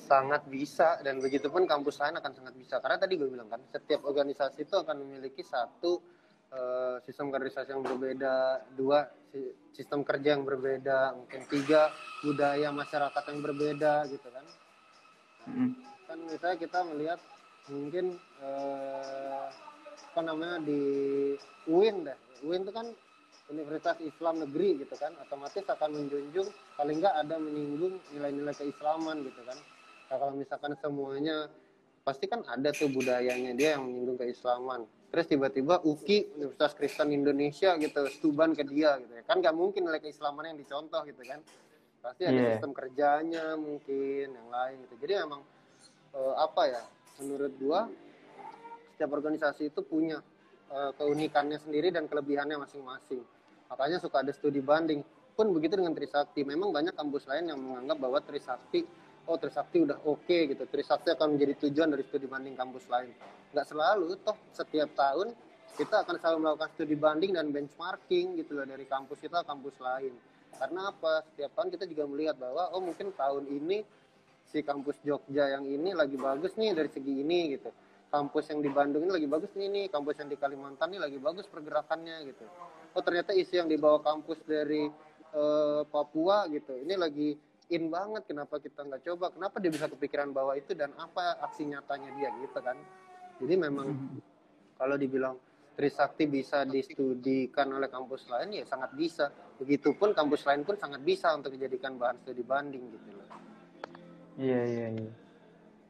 [0.10, 2.82] Sangat bisa dan begitu pun kampus lain akan sangat bisa.
[2.82, 6.02] Karena tadi gue bilang kan, setiap organisasi itu akan memiliki satu
[6.50, 11.94] eh, sistem kaderisasi yang berbeda, dua si- sistem kerja yang berbeda, mungkin tiga
[12.26, 14.46] budaya masyarakat yang berbeda gitu kan.
[15.50, 15.72] Mm.
[16.10, 17.20] kan misalnya kita melihat
[17.70, 19.46] mungkin eh,
[20.10, 20.82] apa namanya di
[21.70, 22.88] UIN deh UIN itu kan
[23.50, 29.42] Universitas Islam Negeri gitu kan otomatis akan menjunjung paling nggak ada menyinggung nilai-nilai keislaman gitu
[29.46, 29.58] kan
[30.10, 31.48] nah, kalau misalkan semuanya
[32.02, 34.90] pasti kan ada tuh budayanya dia yang menyinggung keislaman.
[35.10, 39.24] Terus tiba-tiba UKI Universitas Kristen Indonesia gitu stuban ke dia gitu ya.
[39.26, 41.42] Kan nggak mungkin nilai keislaman yang dicontoh gitu kan.
[42.00, 42.50] Pasti ada Iya.
[42.58, 44.96] sistem kerjanya mungkin yang lain gitu.
[45.02, 45.42] Jadi memang
[46.14, 46.84] eh, apa ya
[47.22, 47.90] menurut gua
[48.94, 50.22] setiap organisasi itu punya
[50.70, 53.22] eh, keunikannya sendiri dan kelebihannya masing-masing.
[53.70, 55.02] Makanya suka ada studi banding.
[55.34, 56.46] Pun begitu dengan Trisakti.
[56.46, 58.86] Memang banyak kampus lain yang menganggap bahwa Trisakti
[59.30, 60.66] oh Trisakti udah oke gitu.
[60.66, 63.14] Trisakti akan menjadi tujuan dari studi banding kampus lain.
[63.54, 65.38] Nggak selalu toh setiap tahun
[65.78, 70.12] kita akan selalu melakukan studi banding dan benchmarking gitu loh dari kampus kita kampus lain.
[70.58, 71.24] Karena apa?
[71.30, 73.86] Setiap tahun kita juga melihat bahwa oh mungkin tahun ini
[74.50, 77.70] si kampus Jogja yang ini lagi bagus nih dari segi ini gitu.
[78.10, 81.22] Kampus yang di Bandung ini lagi bagus nih nih kampus yang di Kalimantan ini lagi
[81.22, 82.44] bagus pergerakannya gitu.
[82.98, 84.90] Oh ternyata isu yang dibawa kampus dari
[85.30, 87.38] eh, Papua gitu ini lagi
[87.70, 91.70] in banget kenapa kita nggak coba kenapa dia bisa kepikiran bahwa itu dan apa aksi
[91.70, 92.78] nyatanya dia gitu kan
[93.40, 93.88] jadi memang
[94.76, 95.38] kalau dibilang
[95.80, 101.32] Trisakti bisa distudikan oleh kampus lain ya sangat bisa begitupun kampus lain pun sangat bisa
[101.32, 103.28] untuk dijadikan bahan studi banding gitu loh
[104.40, 105.12] Iya iya iya.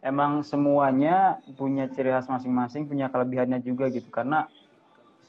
[0.01, 4.09] Emang semuanya punya ciri khas masing-masing, punya kelebihannya juga gitu.
[4.09, 4.49] Karena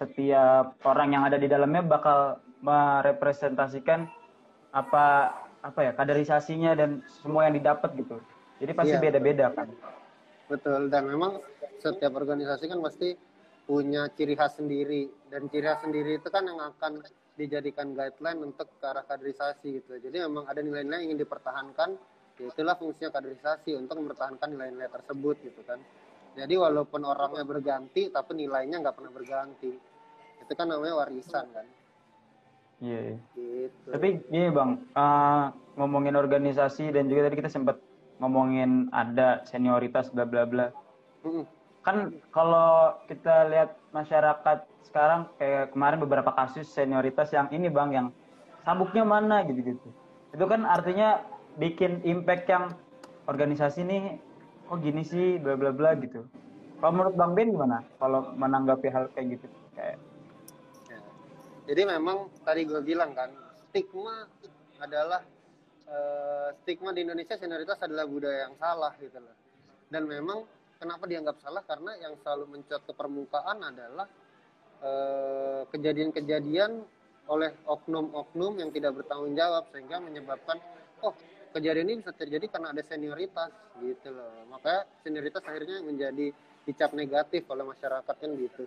[0.01, 4.09] setiap orang yang ada di dalamnya bakal merepresentasikan
[4.73, 8.17] apa apa ya kaderisasinya dan semua yang didapat gitu.
[8.61, 9.05] Jadi pasti Iya.
[9.05, 9.69] beda-beda kan.
[10.49, 11.41] Betul, dan memang
[11.79, 13.15] setiap organisasi kan pasti
[13.65, 15.07] punya ciri khas sendiri.
[15.31, 17.05] Dan ciri khas sendiri itu kan yang akan
[17.39, 19.97] dijadikan guideline untuk ke arah kaderisasi gitu.
[19.97, 21.97] Jadi memang ada nilai-nilai yang ingin dipertahankan,
[22.37, 25.81] ya itulah fungsinya kaderisasi untuk mempertahankan nilai-nilai tersebut gitu kan.
[26.37, 29.73] Jadi walaupun orangnya berganti, tapi nilainya nggak pernah berganti.
[30.41, 31.67] Itu kan namanya warisan kan.
[32.81, 33.01] Iya.
[33.01, 33.17] iya.
[33.37, 33.89] Gitu.
[33.93, 35.45] Tapi gini bang, eh,
[35.77, 37.77] ngomongin organisasi dan juga tadi kita sempat
[38.21, 40.67] ngomongin ada senioritas bla bla bla.
[41.81, 48.07] Kan kalau kita lihat masyarakat sekarang kayak kemarin beberapa kasus senioritas yang ini bang yang
[48.67, 49.89] sabuknya mana gitu-gitu
[50.35, 51.23] itu kan artinya
[51.59, 52.75] bikin impact yang
[53.27, 54.19] organisasi nih
[54.67, 56.27] kok gini sih bla bla bla gitu
[56.79, 60.10] kalau menurut bang Ben gimana kalau menanggapi hal kayak gitu kayak Ya.
[61.71, 63.31] Jadi memang tadi gue bilang kan
[63.71, 64.27] stigma
[64.83, 65.23] adalah
[65.87, 69.37] eh, stigma di Indonesia senioritas adalah budaya yang salah gitu loh.
[69.87, 70.43] Dan memang
[70.83, 74.11] kenapa dianggap salah karena yang selalu mencuat ke permukaan adalah
[74.83, 76.83] eh, kejadian-kejadian
[77.31, 80.59] oleh oknum-oknum yang tidak bertanggung jawab sehingga menyebabkan
[81.07, 81.15] oh
[81.55, 84.43] kejadian ini bisa terjadi karena ada senioritas gitu loh.
[84.51, 86.35] Makanya senioritas akhirnya menjadi
[86.67, 88.67] dicap negatif oleh masyarakat kan gitu.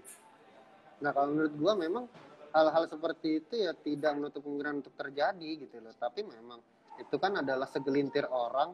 [1.03, 2.07] Nah kalau menurut gua memang
[2.53, 5.93] hal-hal seperti itu ya tidak menutup kemungkinan untuk terjadi gitu loh.
[5.97, 6.61] Tapi memang
[7.01, 8.71] itu kan adalah segelintir orang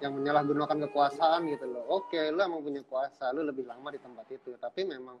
[0.00, 1.84] yang menyalahgunakan kekuasaan gitu loh.
[2.00, 4.56] Oke, lu emang punya kuasa, lu lebih lama di tempat itu.
[4.56, 5.16] Tapi memang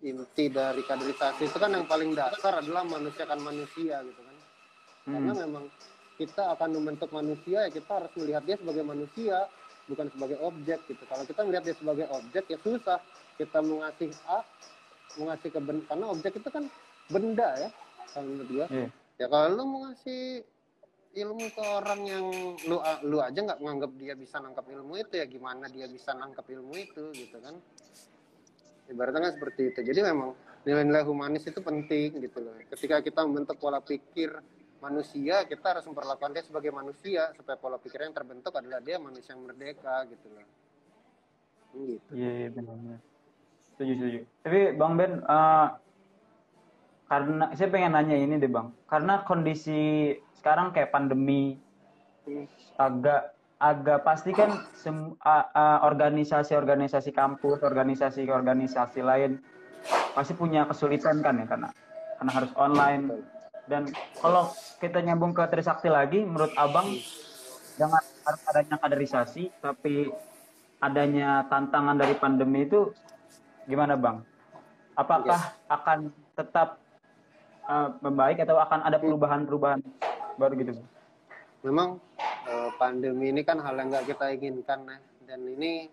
[0.00, 4.36] inti dari kaderisasi itu kan yang paling dasar adalah manusia kan manusia gitu kan.
[5.04, 5.64] Karena hmm, memang
[6.16, 9.36] kita akan membentuk manusia ya kita harus melihat dia sebagai manusia
[9.84, 11.04] bukan sebagai objek gitu.
[11.04, 13.00] Kalau kita melihat dia sebagai objek ya susah
[13.36, 14.40] kita mau ngasih A,
[15.18, 16.64] mau ngasih ke benda karena objek itu kan
[17.10, 17.70] benda ya
[18.14, 18.66] kalau menurut gua.
[18.70, 18.88] iya.
[19.14, 20.42] Ya kalau lu mau ngasih
[21.14, 22.26] ilmu ke orang yang
[22.66, 26.46] lu lu aja nggak menganggap dia bisa nangkap ilmu itu ya gimana dia bisa nangkap
[26.46, 27.54] ilmu itu gitu kan.
[28.90, 29.80] Ibaratnya kan seperti itu.
[29.80, 30.34] Jadi memang
[30.66, 32.52] nilai-nilai humanis itu penting gitu loh.
[32.68, 34.34] Ketika kita membentuk pola pikir
[34.82, 39.32] manusia kita harus memperlakukan dia sebagai manusia supaya pola pikirnya yang terbentuk adalah dia manusia
[39.32, 40.46] yang merdeka gitu loh.
[41.74, 42.10] Gitu.
[42.12, 43.13] Iya yeah, benar
[43.74, 45.66] setuju setuju tapi bang Ben uh,
[47.10, 51.60] karena saya pengen nanya ini deh bang karena kondisi sekarang kayak pandemi
[52.80, 54.60] agak agak pasti kan
[55.88, 59.40] organisasi-organisasi kampus, organisasi-organisasi lain
[60.12, 61.68] pasti punya kesulitan kan ya karena
[62.20, 63.24] karena harus online.
[63.64, 63.88] Dan
[64.20, 66.84] kalau kita nyambung ke Trisakti lagi, menurut Abang
[67.80, 70.12] dengan adanya kaderisasi tapi
[70.84, 72.92] adanya tantangan dari pandemi itu
[73.64, 74.24] gimana Bang?
[74.94, 75.66] Apakah yes.
[75.66, 75.98] akan
[76.38, 76.78] tetap
[77.66, 79.80] uh, membaik atau akan ada perubahan-perubahan
[80.38, 80.72] baru gitu?
[81.66, 81.98] Memang
[82.46, 85.88] uh, pandemi ini kan hal yang nggak kita inginkan nah dan ini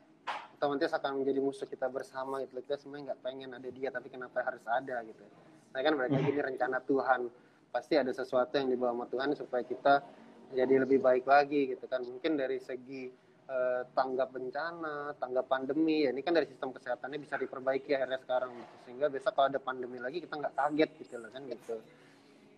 [0.61, 2.61] otomatis akan menjadi musuh kita bersama gitu.
[2.61, 5.25] Kita sebenarnya nggak pengen ada dia tapi kenapa harus ada gitu.
[5.73, 7.31] Nah kan mereka ini rencana Tuhan.
[7.71, 10.03] Pasti ada sesuatu yang dibawa sama Tuhan supaya kita
[10.51, 12.03] jadi lebih baik lagi gitu kan.
[12.03, 13.09] Mungkin dari segi
[13.51, 18.55] uh, tanggap bencana tanggap pandemi ya ini kan dari sistem kesehatannya bisa diperbaiki akhirnya sekarang
[18.55, 18.75] gitu.
[18.87, 21.75] sehingga besok kalau ada pandemi lagi kita nggak kaget gitu loh kan gitu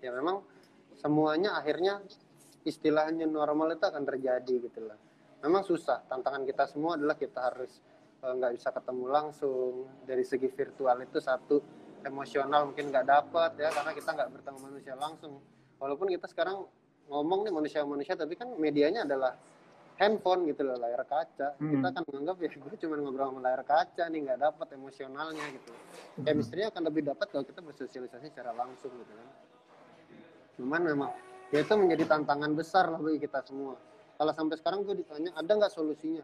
[0.06, 0.46] ya memang
[1.02, 2.00] semuanya akhirnya
[2.64, 4.98] istilahnya normal itu akan terjadi gitu lah.
[5.44, 6.08] Memang susah.
[6.08, 7.84] Tantangan kita semua adalah kita harus
[8.24, 9.74] e, nggak bisa ketemu langsung.
[10.08, 11.60] Dari segi virtual itu satu
[12.04, 15.44] emosional mungkin nggak dapat ya karena kita nggak bertemu manusia langsung.
[15.80, 16.64] Walaupun kita sekarang
[17.12, 19.36] ngomong nih manusia-manusia tapi kan medianya adalah
[20.04, 21.56] handphone gitu loh layar kaca.
[21.56, 21.80] Hmm.
[21.80, 25.72] kita kan menganggap ya gue cuma ngobrol sama layar kaca nih nggak dapat emosionalnya gitu.
[25.72, 26.24] Hmm.
[26.28, 29.28] chemistry akan lebih dapat kalau kita bersosialisasi secara langsung gitu kan.
[30.60, 31.10] Cuman memang
[31.49, 33.80] ya itu menjadi tantangan besar lah bagi kita semua.
[34.14, 36.24] Kalau sampai sekarang gue ditanya ada nggak solusinya?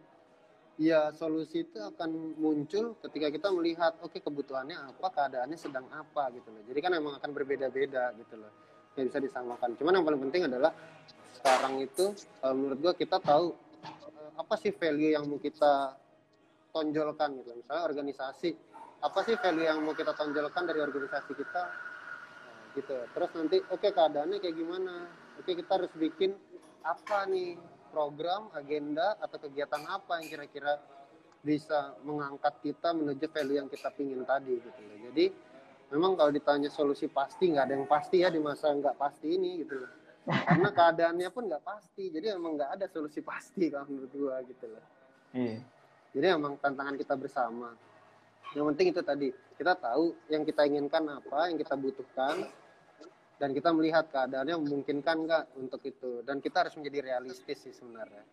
[0.80, 6.32] Ya solusi itu akan muncul ketika kita melihat oke okay, kebutuhannya apa keadaannya sedang apa
[6.32, 6.64] gitu loh.
[6.64, 8.52] Jadi kan memang akan berbeda-beda gitu loh.
[8.96, 9.76] Nggak bisa disamakan.
[9.76, 10.72] Cuman yang paling penting adalah
[11.40, 13.56] sekarang itu uh, menurut gue kita tahu
[14.40, 16.00] apa sih value yang mau kita
[16.72, 17.52] tonjolkan gitu?
[17.60, 18.50] Misalnya organisasi
[19.04, 21.64] apa sih value yang mau kita tonjolkan dari organisasi kita?
[22.80, 22.96] Gitu.
[23.12, 25.12] Terus nanti oke okay, keadaannya kayak gimana?
[25.36, 26.32] Oke okay, kita harus bikin
[26.88, 27.60] apa nih?
[27.90, 30.78] Program agenda atau kegiatan apa yang kira-kira
[31.42, 34.98] bisa mengangkat kita menuju value yang kita pingin tadi gitu loh.
[35.10, 35.26] Jadi
[35.90, 39.66] memang kalau ditanya solusi pasti nggak ada yang pasti ya di masa nggak pasti ini
[39.66, 39.99] gitu loh
[40.30, 42.14] karena keadaannya pun nggak pasti.
[42.14, 44.86] Jadi memang nggak ada solusi pasti kalau menurut gua gitu loh.
[45.30, 45.62] Iya.
[46.10, 47.70] jadi memang tantangan kita bersama.
[48.58, 49.28] Yang penting itu tadi
[49.62, 52.50] kita tahu yang kita inginkan apa yang kita butuhkan
[53.38, 56.26] dan kita melihat keadaannya memungkinkan nggak untuk itu.
[56.26, 58.26] Dan kita harus menjadi realistis sih sebenarnya.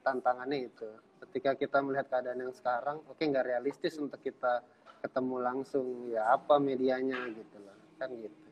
[0.00, 0.88] Tantangannya itu.
[1.20, 4.64] Ketika kita melihat keadaan yang sekarang oke okay, nggak realistis untuk kita
[5.04, 7.76] ketemu langsung ya apa medianya gitu loh.
[8.00, 8.48] Kan gitu.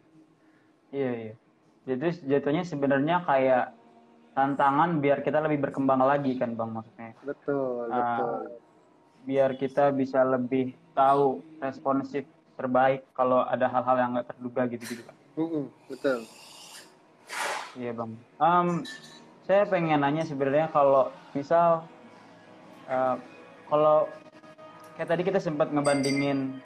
[0.92, 1.34] Iya iya
[1.84, 3.76] jadi jatuhnya sebenarnya kayak
[4.34, 8.34] tantangan biar kita lebih berkembang lagi kan bang maksudnya betul uh, betul
[9.24, 15.16] biar kita bisa lebih tahu responsif terbaik kalau ada hal-hal yang nggak terduga gitu-gitu kan.
[15.34, 16.18] Mm-hmm, betul.
[17.74, 18.10] Iya bang.
[18.38, 18.68] Um,
[19.48, 21.82] saya pengen nanya sebenarnya kalau misal
[22.86, 23.16] uh,
[23.66, 24.06] kalau
[24.94, 26.62] kayak tadi kita sempat ngebandingin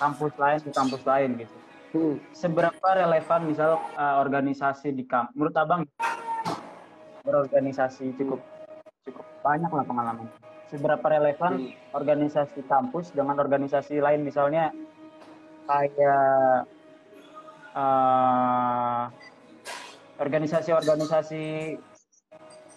[0.00, 1.56] kampus lain ke kampus lain gitu.
[1.96, 2.16] Mm.
[2.36, 5.32] Seberapa relevan misal uh, organisasi di kampus?
[5.32, 5.82] Menurut abang
[7.26, 8.38] berorganisasi cukup
[9.02, 10.30] cukup banyak lah pengalaman
[10.70, 11.94] seberapa relevan hmm.
[11.94, 14.70] organisasi kampus dengan organisasi lain misalnya
[15.66, 16.70] kayak
[17.74, 19.10] uh,
[20.22, 21.44] organisasi-organisasi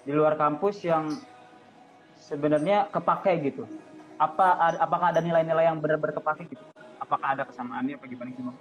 [0.06, 1.14] di luar kampus yang
[2.18, 3.70] sebenarnya kepake gitu
[4.20, 6.66] apa apakah ada nilai-nilai yang benar-benar kepake gitu
[7.00, 8.52] apakah ada kesamaannya apa gimana gitu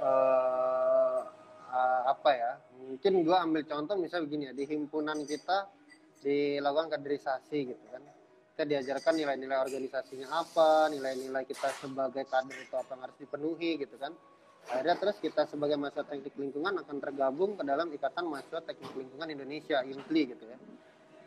[0.00, 1.20] uh,
[1.70, 2.52] uh, apa ya
[2.90, 5.70] mungkin gua ambil contoh misal begini ya di himpunan kita
[6.20, 8.02] dilakukan kaderisasi gitu kan.
[8.52, 13.96] Kita diajarkan nilai-nilai organisasinya apa nilai-nilai kita sebagai kader itu apa yang harus dipenuhi gitu
[13.96, 14.12] kan.
[14.68, 19.28] Akhirnya terus kita sebagai mahasiswa teknik lingkungan akan tergabung ke dalam ikatan mahasiswa teknik lingkungan
[19.32, 20.58] Indonesia IMTLI gitu ya.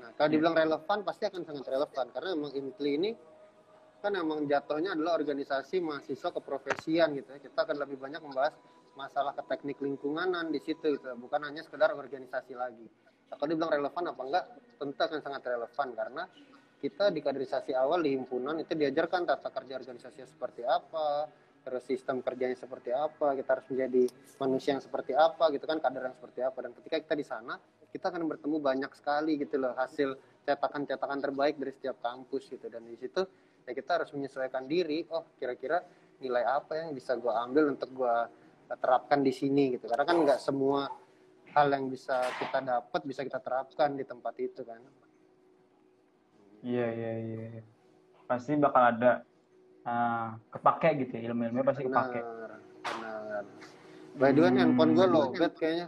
[0.06, 3.12] Nah kalau dibilang relevan pasti akan sangat relevan karena memang IMTLI ini
[4.04, 7.40] kan emang jatuhnya adalah organisasi mahasiswa keprofesian gitu ya.
[7.40, 8.52] Kita akan lebih banyak membahas
[9.00, 11.08] masalah ke teknik lingkunganan di situ gitu.
[11.16, 12.84] Bukan hanya sekedar organisasi lagi.
[13.32, 14.46] Nah, kalau dibilang relevan apa enggak?
[14.76, 16.24] Tentu akan sangat relevan karena
[16.84, 21.32] kita di kaderisasi awal di himpunan itu diajarkan tata kerja organisasi seperti apa
[21.64, 24.04] terus sistem kerjanya seperti apa kita harus menjadi
[24.36, 26.60] manusia yang seperti apa gitu kan kader yang seperti apa.
[26.60, 27.56] Dan ketika kita di sana
[27.88, 32.68] kita akan bertemu banyak sekali gitu loh hasil cetakan-cetakan terbaik dari setiap kampus gitu.
[32.68, 33.24] Dan di situ
[33.64, 35.84] ya kita harus menyesuaikan diri oh kira-kira
[36.20, 38.16] nilai apa yang bisa gue ambil untuk gue
[38.80, 39.86] terapkan di sini gitu.
[39.92, 40.88] Karena kan nggak semua
[41.54, 44.82] hal yang bisa kita dapat bisa kita terapkan di tempat itu kan.
[46.64, 47.62] Iya iya iya
[48.24, 49.22] pasti bakal ada
[49.84, 52.20] uh, kepake gitu ya, ilmu-ilmunya pasti kepake.
[52.24, 52.52] benar.
[52.84, 53.44] Benar
[54.18, 54.60] by the way hmm.
[54.62, 55.88] handphone gue lowbat kayaknya.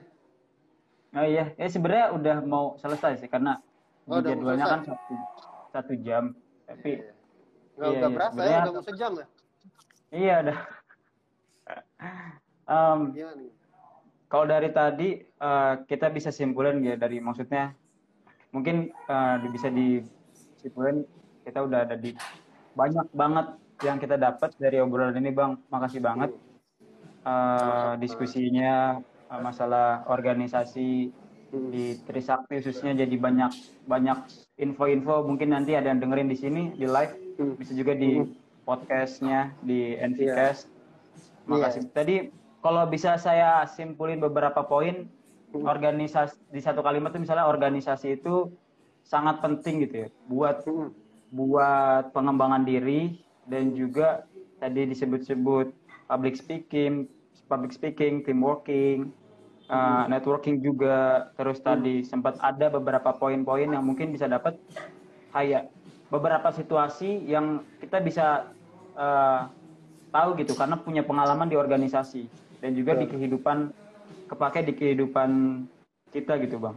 [1.16, 1.46] Oh iya.
[1.56, 3.62] Ya sebenarnya udah mau selesai sih karena
[4.10, 5.16] oh, jadwalnya kan satu
[5.72, 6.36] satu jam.
[6.66, 7.15] Tapi iya.
[7.76, 9.28] Nggak, iya, iya, berasa ya, udah mau sejam ya?
[10.16, 10.58] Iya, udah.
[12.72, 13.00] um,
[14.32, 15.10] kalau dari tadi
[15.40, 17.76] uh, kita bisa simpulin ya dari maksudnya
[18.56, 21.04] mungkin uh, bisa disimpulin
[21.44, 22.16] kita udah ada di
[22.76, 23.48] banyak banget
[23.84, 25.60] yang kita dapat dari obrolan ini bang.
[25.68, 26.32] Makasih banget.
[27.26, 29.02] Uh, diskusinya
[29.34, 31.10] uh, masalah organisasi
[31.56, 33.52] di Trisakti khususnya jadi banyak
[33.88, 34.18] banyak
[34.60, 35.28] info-info.
[35.28, 37.16] Mungkin nanti ada yang dengerin di sini di live.
[37.16, 37.25] hmm.
[37.60, 38.66] Bisa juga di hmm.
[38.68, 40.68] podcastnya di NVCast.
[40.68, 41.48] Yeah.
[41.50, 41.82] Makasih.
[41.86, 41.94] Yeah.
[41.94, 42.16] Tadi
[42.66, 45.06] kalau bisa saya simpulin beberapa poin
[45.54, 45.66] hmm.
[45.66, 48.50] organisasi di satu kalimat itu misalnya organisasi itu
[49.06, 50.90] sangat penting gitu ya buat hmm.
[51.30, 54.26] buat pengembangan diri dan juga
[54.58, 55.70] tadi disebut-sebut
[56.10, 57.06] public speaking,
[57.46, 59.14] public speaking, team working,
[59.70, 64.58] uh, networking juga terus tadi sempat ada beberapa poin-poin yang mungkin bisa dapat
[65.34, 65.70] kayak
[66.16, 68.48] beberapa situasi yang kita bisa
[68.96, 69.52] uh,
[70.16, 72.32] tahu gitu karena punya pengalaman di organisasi
[72.64, 73.76] dan juga di kehidupan
[74.32, 75.30] kepake di kehidupan
[76.16, 76.76] kita gitu bang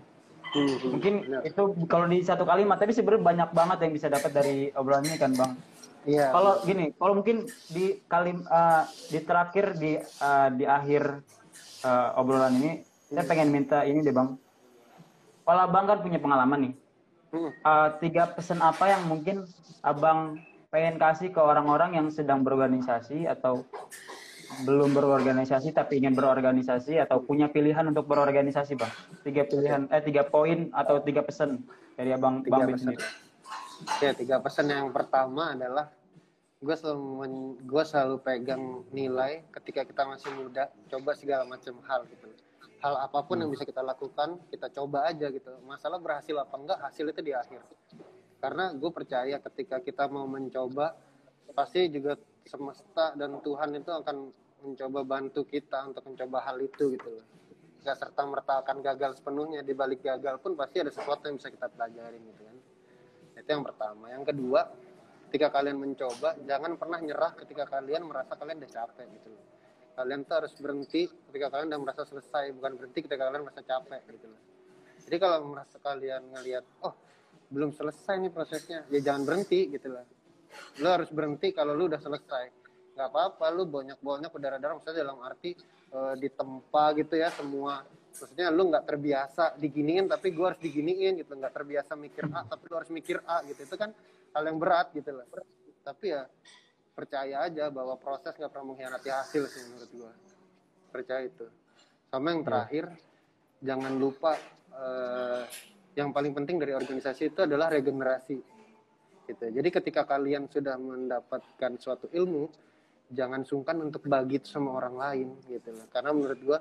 [0.58, 1.14] hmm, mungkin
[1.46, 5.16] itu kalau di satu kalimat tapi sebenarnya banyak banget yang bisa dapat dari obrolan ini
[5.16, 5.54] kan bang
[6.08, 6.32] Iya.
[6.32, 11.20] Kalau gini, kalau mungkin di kalim uh, di terakhir di uh, di akhir
[11.84, 12.80] uh, obrolan ini,
[13.12, 13.28] saya hmm.
[13.28, 14.32] pengen minta ini deh bang.
[15.44, 16.72] Kalau abang kan punya pengalaman nih,
[17.34, 19.44] uh, tiga pesan apa yang mungkin
[19.84, 23.64] abang pengen kasih ke orang-orang yang sedang berorganisasi atau
[24.64, 28.92] belum berorganisasi tapi ingin berorganisasi atau punya pilihan untuk berorganisasi bang?
[29.24, 31.64] Tiga pilihan eh tiga poin atau tiga pesan
[31.96, 32.96] dari abang tiga bang pesan.
[34.02, 35.92] ya tiga pesan yang pertama adalah
[36.58, 42.26] gue selalu gue selalu pegang nilai ketika kita masih muda coba segala macam hal gitu
[42.78, 43.58] hal apa pun yang hmm.
[43.58, 45.50] bisa kita lakukan kita coba aja gitu.
[45.66, 47.62] Masalah berhasil apa enggak hasil itu di akhir.
[48.38, 50.94] Karena gue percaya ketika kita mau mencoba
[51.54, 52.14] pasti juga
[52.46, 54.16] semesta dan Tuhan itu akan
[54.62, 57.26] mencoba bantu kita untuk mencoba hal itu gitu loh.
[57.82, 59.66] Gak serta merta akan gagal sepenuhnya.
[59.66, 62.56] Di balik gagal pun pasti ada sesuatu yang bisa kita pelajarin gitu kan.
[63.42, 64.06] Itu yang pertama.
[64.14, 64.60] Yang kedua
[65.28, 69.57] ketika kalian mencoba jangan pernah nyerah ketika kalian merasa kalian udah capek gitu loh
[69.98, 74.02] kalian tuh harus berhenti ketika kalian udah merasa selesai bukan berhenti ketika kalian merasa capek
[74.14, 74.42] gitu loh.
[75.02, 76.94] Jadi kalau merasa kalian ngelihat oh
[77.50, 80.06] belum selesai nih prosesnya ya jangan berhenti gitu loh.
[80.78, 82.44] Lo harus berhenti kalau lu udah selesai.
[82.94, 85.58] Nggak apa-apa lu banyak-banyak berdarah-darah maksudnya dalam arti
[85.90, 87.82] e, ditempa gitu ya semua.
[88.14, 91.34] Maksudnya lu nggak terbiasa diginiin tapi gua harus diginiin gitu.
[91.34, 93.66] Nggak terbiasa mikir A tapi lu harus mikir A gitu.
[93.66, 93.90] Itu kan
[94.30, 95.26] hal yang berat gitu loh.
[95.82, 96.22] Tapi ya
[96.98, 100.12] percaya aja bahwa proses nggak pernah mengkhianati hasil sih menurut gua
[100.90, 101.46] percaya itu
[102.10, 102.48] sama yang iya.
[102.50, 102.98] terakhir ya.
[103.70, 104.34] jangan lupa
[104.74, 105.46] uh,
[105.94, 108.38] yang paling penting dari organisasi itu adalah regenerasi
[109.30, 112.50] gitu jadi ketika kalian sudah mendapatkan suatu ilmu
[113.14, 116.58] jangan sungkan untuk bagi itu sama orang lain gitu loh karena menurut gua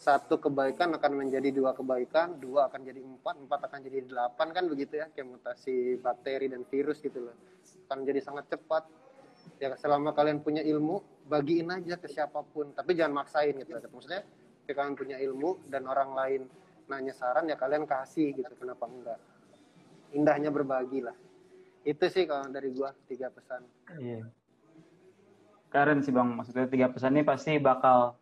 [0.00, 4.64] satu kebaikan akan menjadi dua kebaikan, dua akan jadi empat, empat akan jadi delapan kan
[4.64, 7.36] begitu ya, kayak mutasi bakteri dan virus gitu loh.
[7.84, 8.88] Akan jadi sangat cepat
[9.60, 12.72] ya selama kalian punya ilmu bagiin aja ke siapa pun.
[12.72, 13.76] Tapi jangan maksain gitu.
[13.76, 14.24] Maksudnya
[14.64, 16.42] ketika kalian punya ilmu dan orang lain
[16.90, 18.52] nanya saran ya kalian kasih gitu.
[18.58, 19.20] Kenapa enggak?
[20.10, 21.14] Indahnya berbagi lah.
[21.86, 23.62] Itu sih kalau dari gua tiga pesan.
[23.96, 24.26] Iya.
[25.70, 26.28] Keren sih bang.
[26.34, 28.18] Maksudnya tiga pesan ini pasti bakal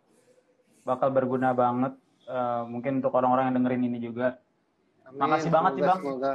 [0.85, 1.97] bakal berguna banget.
[2.29, 4.37] Uh, mungkin untuk orang-orang yang dengerin ini juga.
[5.09, 5.17] Amin.
[5.25, 5.99] makasih banget sih bang.
[5.99, 6.33] semoga.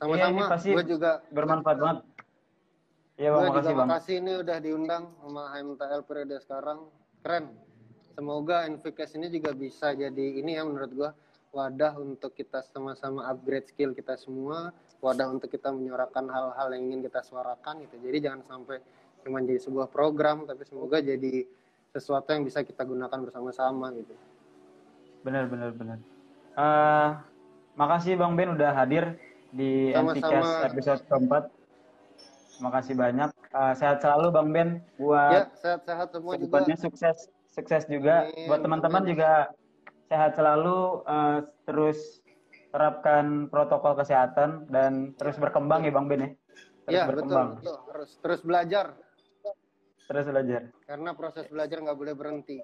[0.00, 0.40] Sama-sama.
[0.40, 1.98] iya, pasti juga bermanfaat banget
[3.20, 3.88] Iya bang, makasih bang.
[3.92, 6.88] Makasih ini udah diundang sama HMTL periode sekarang.
[7.20, 7.52] Keren.
[8.16, 11.10] Semoga Nvcast ini juga bisa jadi ini ya menurut gua
[11.52, 14.72] wadah untuk kita sama-sama upgrade skill kita semua,
[15.04, 18.00] wadah untuk kita menyuarakan hal-hal yang ingin kita suarakan gitu.
[18.00, 18.80] Jadi jangan sampai
[19.20, 21.44] cuma jadi sebuah program, tapi semoga jadi
[21.92, 24.16] sesuatu yang bisa kita gunakan bersama-sama gitu.
[25.20, 25.98] Benar, benar, benar.
[26.56, 27.20] Uh,
[27.76, 29.20] makasih Bang Ben udah hadir
[29.52, 31.59] di Nvcast episode keempat
[32.62, 33.30] makasih banyak.
[33.50, 36.62] Uh, sehat selalu Bang Ben buat Ya, sehat-sehat semua juga.
[36.78, 37.16] sukses
[37.50, 39.50] sukses juga Amin, buat teman-teman juga
[40.06, 42.22] sehat selalu uh, terus
[42.70, 46.30] terapkan protokol kesehatan dan terus berkembang ya Bang Ben ya.
[46.86, 47.48] Terus Ya, betul, berkembang.
[47.58, 47.76] betul.
[47.90, 48.86] Harus terus belajar
[50.10, 50.62] Terus belajar.
[50.90, 52.58] karena proses belajar nggak boleh berhenti.